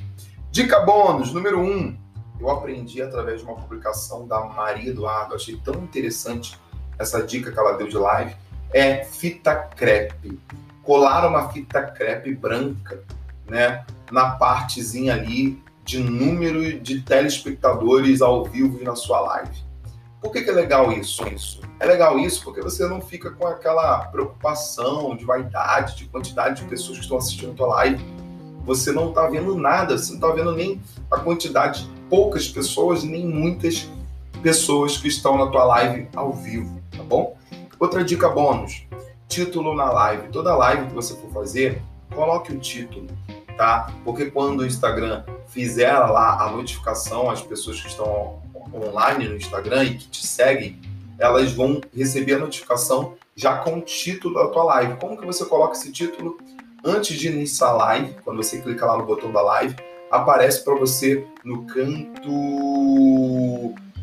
Dica 0.50 0.80
bônus, 0.80 1.34
número 1.34 1.60
um, 1.60 1.94
eu 2.40 2.48
aprendi 2.48 3.02
através 3.02 3.40
de 3.40 3.46
uma 3.46 3.56
publicação 3.56 4.26
da 4.26 4.40
Maria 4.40 4.88
Eduardo, 4.88 5.34
achei 5.34 5.58
tão 5.58 5.74
interessante 5.74 6.58
essa 6.98 7.22
dica 7.22 7.52
que 7.52 7.58
ela 7.58 7.72
deu 7.72 7.88
de 7.88 7.98
live, 7.98 8.34
é 8.72 9.04
fita 9.04 9.54
crepe. 9.54 10.40
Colar 10.82 11.28
uma 11.28 11.50
fita 11.50 11.82
crepe 11.82 12.34
branca, 12.34 13.04
né, 13.46 13.84
na 14.10 14.30
partezinha 14.30 15.12
ali 15.12 15.62
de 15.84 15.98
número 15.98 16.80
de 16.80 17.00
telespectadores 17.02 18.22
ao 18.22 18.44
vivo 18.44 18.82
na 18.82 18.94
sua 18.94 19.20
live. 19.20 19.72
Por 20.20 20.30
que, 20.30 20.42
que, 20.42 20.50
é 20.50 20.52
legal 20.52 20.92
isso, 20.92 21.26
isso? 21.28 21.60
É 21.80 21.86
legal 21.86 22.16
isso 22.18 22.44
porque 22.44 22.60
você 22.60 22.86
não 22.86 23.00
fica 23.00 23.32
com 23.32 23.44
aquela 23.46 23.98
preocupação 24.06 25.16
de 25.16 25.24
vaidade, 25.24 25.96
de 25.96 26.04
quantidade 26.04 26.62
de 26.62 26.68
pessoas 26.68 26.98
que 26.98 27.02
estão 27.02 27.16
assistindo 27.16 27.50
a 27.50 27.54
tua 27.54 27.66
live. 27.66 28.04
Você 28.64 28.92
não 28.92 29.08
está 29.08 29.26
vendo 29.26 29.56
nada, 29.56 29.98
você 29.98 30.10
não 30.10 30.20
está 30.20 30.30
vendo 30.30 30.52
nem 30.52 30.80
a 31.10 31.18
quantidade 31.18 31.84
de 31.84 32.00
poucas 32.08 32.48
pessoas, 32.48 33.02
nem 33.02 33.26
muitas 33.26 33.90
pessoas 34.40 34.96
que 34.96 35.08
estão 35.08 35.36
na 35.36 35.48
tua 35.48 35.64
live 35.64 36.08
ao 36.14 36.32
vivo, 36.32 36.80
tá 36.96 37.02
bom? 37.02 37.36
Outra 37.80 38.04
dica 38.04 38.28
bônus: 38.28 38.86
título 39.28 39.74
na 39.74 39.90
live. 39.90 40.28
Toda 40.28 40.54
live 40.54 40.86
que 40.86 40.94
você 40.94 41.14
for 41.16 41.30
fazer, 41.32 41.82
coloque 42.14 42.52
o 42.52 42.60
título, 42.60 43.08
tá? 43.56 43.92
Porque 44.04 44.30
quando 44.30 44.60
o 44.60 44.66
Instagram 44.66 45.24
fizer 45.48 45.92
lá 45.92 46.42
a 46.42 46.50
notificação, 46.50 47.30
as 47.30 47.42
pessoas 47.42 47.80
que 47.80 47.88
estão 47.88 48.40
online 48.74 49.28
no 49.28 49.36
Instagram 49.36 49.84
e 49.84 49.94
que 49.96 50.08
te 50.08 50.26
seguem, 50.26 50.80
elas 51.18 51.52
vão 51.52 51.80
receber 51.94 52.34
a 52.34 52.38
notificação 52.38 53.14
já 53.36 53.56
com 53.58 53.78
o 53.78 53.80
título 53.80 54.34
da 54.34 54.48
tua 54.48 54.64
live. 54.64 54.96
Como 54.96 55.16
que 55.16 55.26
você 55.26 55.44
coloca 55.44 55.76
esse 55.76 55.92
título? 55.92 56.38
Antes 56.84 57.16
de 57.16 57.28
iniciar 57.28 57.68
a 57.68 57.72
live, 57.72 58.16
quando 58.24 58.42
você 58.42 58.60
clica 58.60 58.86
lá 58.86 58.98
no 58.98 59.06
botão 59.06 59.30
da 59.30 59.40
live, 59.40 59.76
aparece 60.10 60.64
para 60.64 60.74
você 60.74 61.26
no 61.44 61.64
canto 61.64 62.30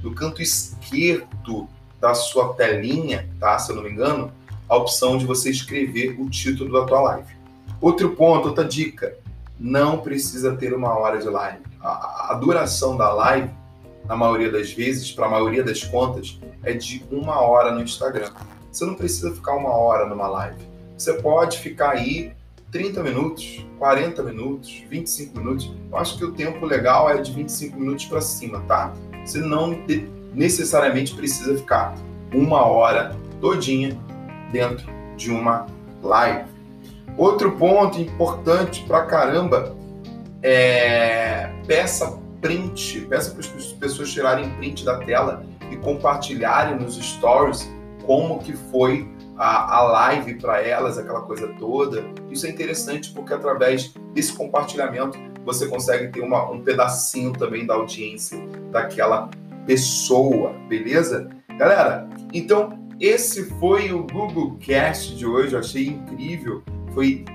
no 0.02 0.16
canto 0.16 0.42
esquerdo 0.42 1.68
da 2.00 2.14
sua 2.14 2.54
telinha, 2.54 3.30
tá? 3.40 3.60
Se 3.60 3.72
eu 3.72 3.76
não 3.76 3.84
me 3.84 3.92
engano, 3.92 4.32
a 4.68 4.78
opção 4.78 5.18
de 5.18 5.26
você 5.26 5.50
escrever 5.50 6.16
o 6.20 6.30
título 6.30 6.72
da 6.72 6.86
tua 6.86 7.02
live. 7.02 7.34
Outro 7.82 8.12
ponto, 8.12 8.48
outra 8.48 8.64
dica, 8.64 9.18
não 9.60 10.00
precisa 10.00 10.56
ter 10.56 10.74
uma 10.74 10.98
hora 10.98 11.20
de 11.20 11.28
live. 11.28 11.60
A, 11.82 12.32
a 12.32 12.34
duração 12.36 12.96
da 12.96 13.12
live 13.12 13.50
na 14.08 14.16
maioria 14.16 14.52
das 14.52 14.72
vezes, 14.72 15.12
para 15.12 15.26
a 15.26 15.30
maioria 15.30 15.64
das 15.64 15.84
contas, 15.84 16.40
é 16.64 16.74
de 16.74 17.06
uma 17.12 17.42
hora 17.42 17.72
no 17.72 17.82
Instagram. 17.82 18.32
Você 18.72 18.86
não 18.86 18.96
precisa 18.96 19.34
ficar 19.34 19.56
uma 19.56 19.72
hora 19.72 20.08
numa 20.08 20.28
live. 20.28 20.58
Você 20.98 21.14
pode 21.14 21.60
ficar 21.60 21.92
aí 21.92 22.34
30 22.72 23.04
minutos, 23.04 23.66
40 23.78 24.24
minutos, 24.24 24.84
25 24.90 25.38
minutos. 25.38 25.72
Eu 25.92 25.98
acho 25.98 26.18
que 26.18 26.26
o 26.26 26.32
tempo 26.32 26.66
legal 26.66 27.10
é 27.10 27.22
de 27.22 27.32
25 27.32 27.80
minutos 27.80 28.06
para 28.06 28.22
cima, 28.22 28.62
tá? 28.68 28.94
Você 29.26 29.40
não 29.40 29.84
necessariamente 30.34 31.16
precisa 31.16 31.58
ficar 31.58 31.96
uma 32.34 32.66
hora 32.66 33.16
todinha 33.42 33.98
dentro 34.52 34.88
de 35.16 35.32
uma 35.32 35.66
live. 36.02 36.59
Outro 37.20 37.52
ponto 37.58 38.00
importante 38.00 38.86
pra 38.86 39.06
caramba 39.06 39.76
é 40.42 41.52
peça 41.68 42.18
print, 42.40 43.02
peça 43.10 43.32
para 43.32 43.42
as 43.42 43.74
pessoas 43.74 44.10
tirarem 44.10 44.50
print 44.52 44.86
da 44.86 45.00
tela 45.00 45.44
e 45.70 45.76
compartilharem 45.76 46.80
nos 46.80 46.96
stories 46.96 47.70
como 48.06 48.40
que 48.40 48.54
foi 48.54 49.06
a, 49.36 49.80
a 49.80 49.82
live 49.82 50.36
para 50.36 50.66
elas, 50.66 50.98
aquela 50.98 51.20
coisa 51.24 51.50
toda. 51.60 52.06
Isso 52.32 52.48
é 52.48 52.52
interessante 52.52 53.12
porque 53.12 53.34
através 53.34 53.94
desse 54.14 54.32
compartilhamento 54.32 55.20
você 55.44 55.68
consegue 55.68 56.14
ter 56.14 56.22
uma, 56.22 56.50
um 56.50 56.62
pedacinho 56.62 57.34
também 57.34 57.66
da 57.66 57.74
audiência 57.74 58.40
daquela 58.72 59.30
pessoa, 59.66 60.54
beleza? 60.70 61.30
Galera, 61.58 62.08
então 62.34 62.80
esse 62.98 63.50
foi 63.60 63.92
o 63.92 64.04
Google 64.04 64.56
Cast 64.58 65.18
de 65.18 65.26
hoje, 65.26 65.54
eu 65.54 65.60
achei 65.60 65.88
incrível, 65.88 66.64
foi 66.94 67.26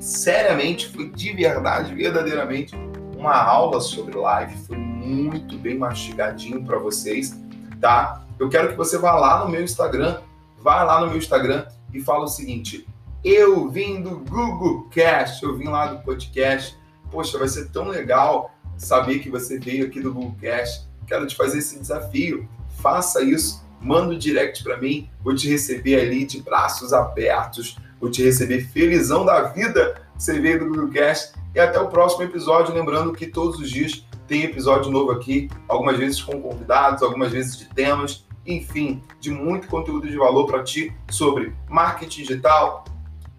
seriamente, 0.00 0.88
foi 0.88 1.10
de 1.10 1.32
verdade, 1.32 1.94
verdadeiramente 1.94 2.74
uma 3.16 3.34
aula 3.34 3.80
sobre 3.80 4.16
live, 4.16 4.56
foi 4.66 4.76
muito 4.76 5.58
bem 5.58 5.76
mastigadinho 5.76 6.64
para 6.64 6.78
vocês, 6.78 7.36
tá? 7.80 8.24
Eu 8.38 8.48
quero 8.48 8.68
que 8.68 8.76
você 8.76 8.96
vá 8.96 9.14
lá 9.16 9.44
no 9.44 9.50
meu 9.50 9.62
Instagram, 9.62 10.20
vá 10.58 10.84
lá 10.84 11.00
no 11.00 11.08
meu 11.08 11.18
Instagram 11.18 11.66
e 11.92 12.00
fala 12.00 12.24
o 12.24 12.28
seguinte: 12.28 12.86
eu 13.24 13.68
vim 13.68 14.00
do 14.00 14.18
Google 14.18 14.88
Cast, 14.90 15.42
eu 15.42 15.56
vim 15.56 15.68
lá 15.68 15.88
do 15.88 16.02
podcast. 16.04 16.78
Poxa, 17.10 17.38
vai 17.38 17.48
ser 17.48 17.70
tão 17.70 17.88
legal 17.88 18.54
saber 18.76 19.18
que 19.18 19.28
você 19.28 19.58
veio 19.58 19.86
aqui 19.86 20.00
do 20.00 20.12
Google 20.12 20.36
Cast. 20.40 20.86
Quero 21.06 21.26
te 21.26 21.34
fazer 21.34 21.58
esse 21.58 21.80
desafio. 21.80 22.48
Faça 22.80 23.22
isso, 23.22 23.64
manda 23.80 24.14
um 24.14 24.18
direct 24.18 24.62
para 24.62 24.76
mim, 24.76 25.10
vou 25.20 25.34
te 25.34 25.48
receber 25.48 26.00
ali 26.00 26.24
de 26.24 26.40
braços 26.40 26.92
abertos, 26.92 27.76
vou 28.00 28.10
te 28.10 28.22
receber 28.22 28.66
felizão 28.68 29.24
da 29.24 29.42
vida. 29.44 30.02
Você 30.16 30.38
veio 30.40 30.60
do 30.60 30.66
Google 30.66 30.88
Cast 30.88 31.34
e 31.54 31.60
até 31.60 31.78
o 31.80 31.88
próximo 31.88 32.24
episódio. 32.24 32.74
Lembrando 32.74 33.12
que 33.12 33.26
todos 33.26 33.60
os 33.60 33.70
dias 33.70 34.06
tem 34.26 34.42
episódio 34.42 34.90
novo 34.90 35.10
aqui, 35.10 35.48
algumas 35.66 35.96
vezes 35.96 36.22
com 36.22 36.40
convidados, 36.40 37.02
algumas 37.02 37.32
vezes 37.32 37.56
de 37.56 37.64
temas, 37.66 38.26
enfim, 38.46 39.02
de 39.20 39.30
muito 39.30 39.68
conteúdo 39.68 40.06
de 40.08 40.16
valor 40.16 40.46
para 40.46 40.62
ti 40.62 40.92
sobre 41.10 41.54
marketing 41.68 42.22
digital, 42.22 42.84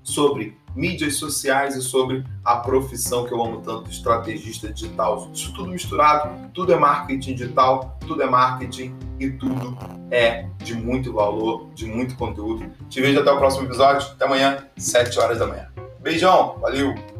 sobre 0.01 0.57
mídias 0.75 1.15
sociais 1.15 1.75
e 1.75 1.81
sobre 1.81 2.23
a 2.43 2.57
profissão 2.57 3.25
que 3.25 3.33
eu 3.33 3.43
amo 3.43 3.61
tanto, 3.61 3.89
estrategista 3.89 4.71
digital. 4.71 5.29
Isso 5.33 5.53
tudo 5.53 5.69
misturado, 5.69 6.49
tudo 6.53 6.73
é 6.73 6.77
marketing 6.77 7.33
digital, 7.33 7.97
tudo 8.05 8.21
é 8.21 8.29
marketing 8.29 8.95
e 9.19 9.29
tudo 9.31 9.77
é 10.11 10.47
de 10.63 10.73
muito 10.73 11.13
valor, 11.13 11.69
de 11.73 11.85
muito 11.85 12.15
conteúdo. 12.15 12.69
Te 12.89 13.01
vejo 13.01 13.19
até 13.19 13.31
o 13.31 13.37
próximo 13.37 13.65
episódio. 13.65 14.07
Até 14.11 14.25
amanhã, 14.25 14.65
7 14.77 15.19
horas 15.19 15.39
da 15.39 15.47
manhã. 15.47 15.67
Beijão, 15.99 16.57
valeu! 16.59 17.18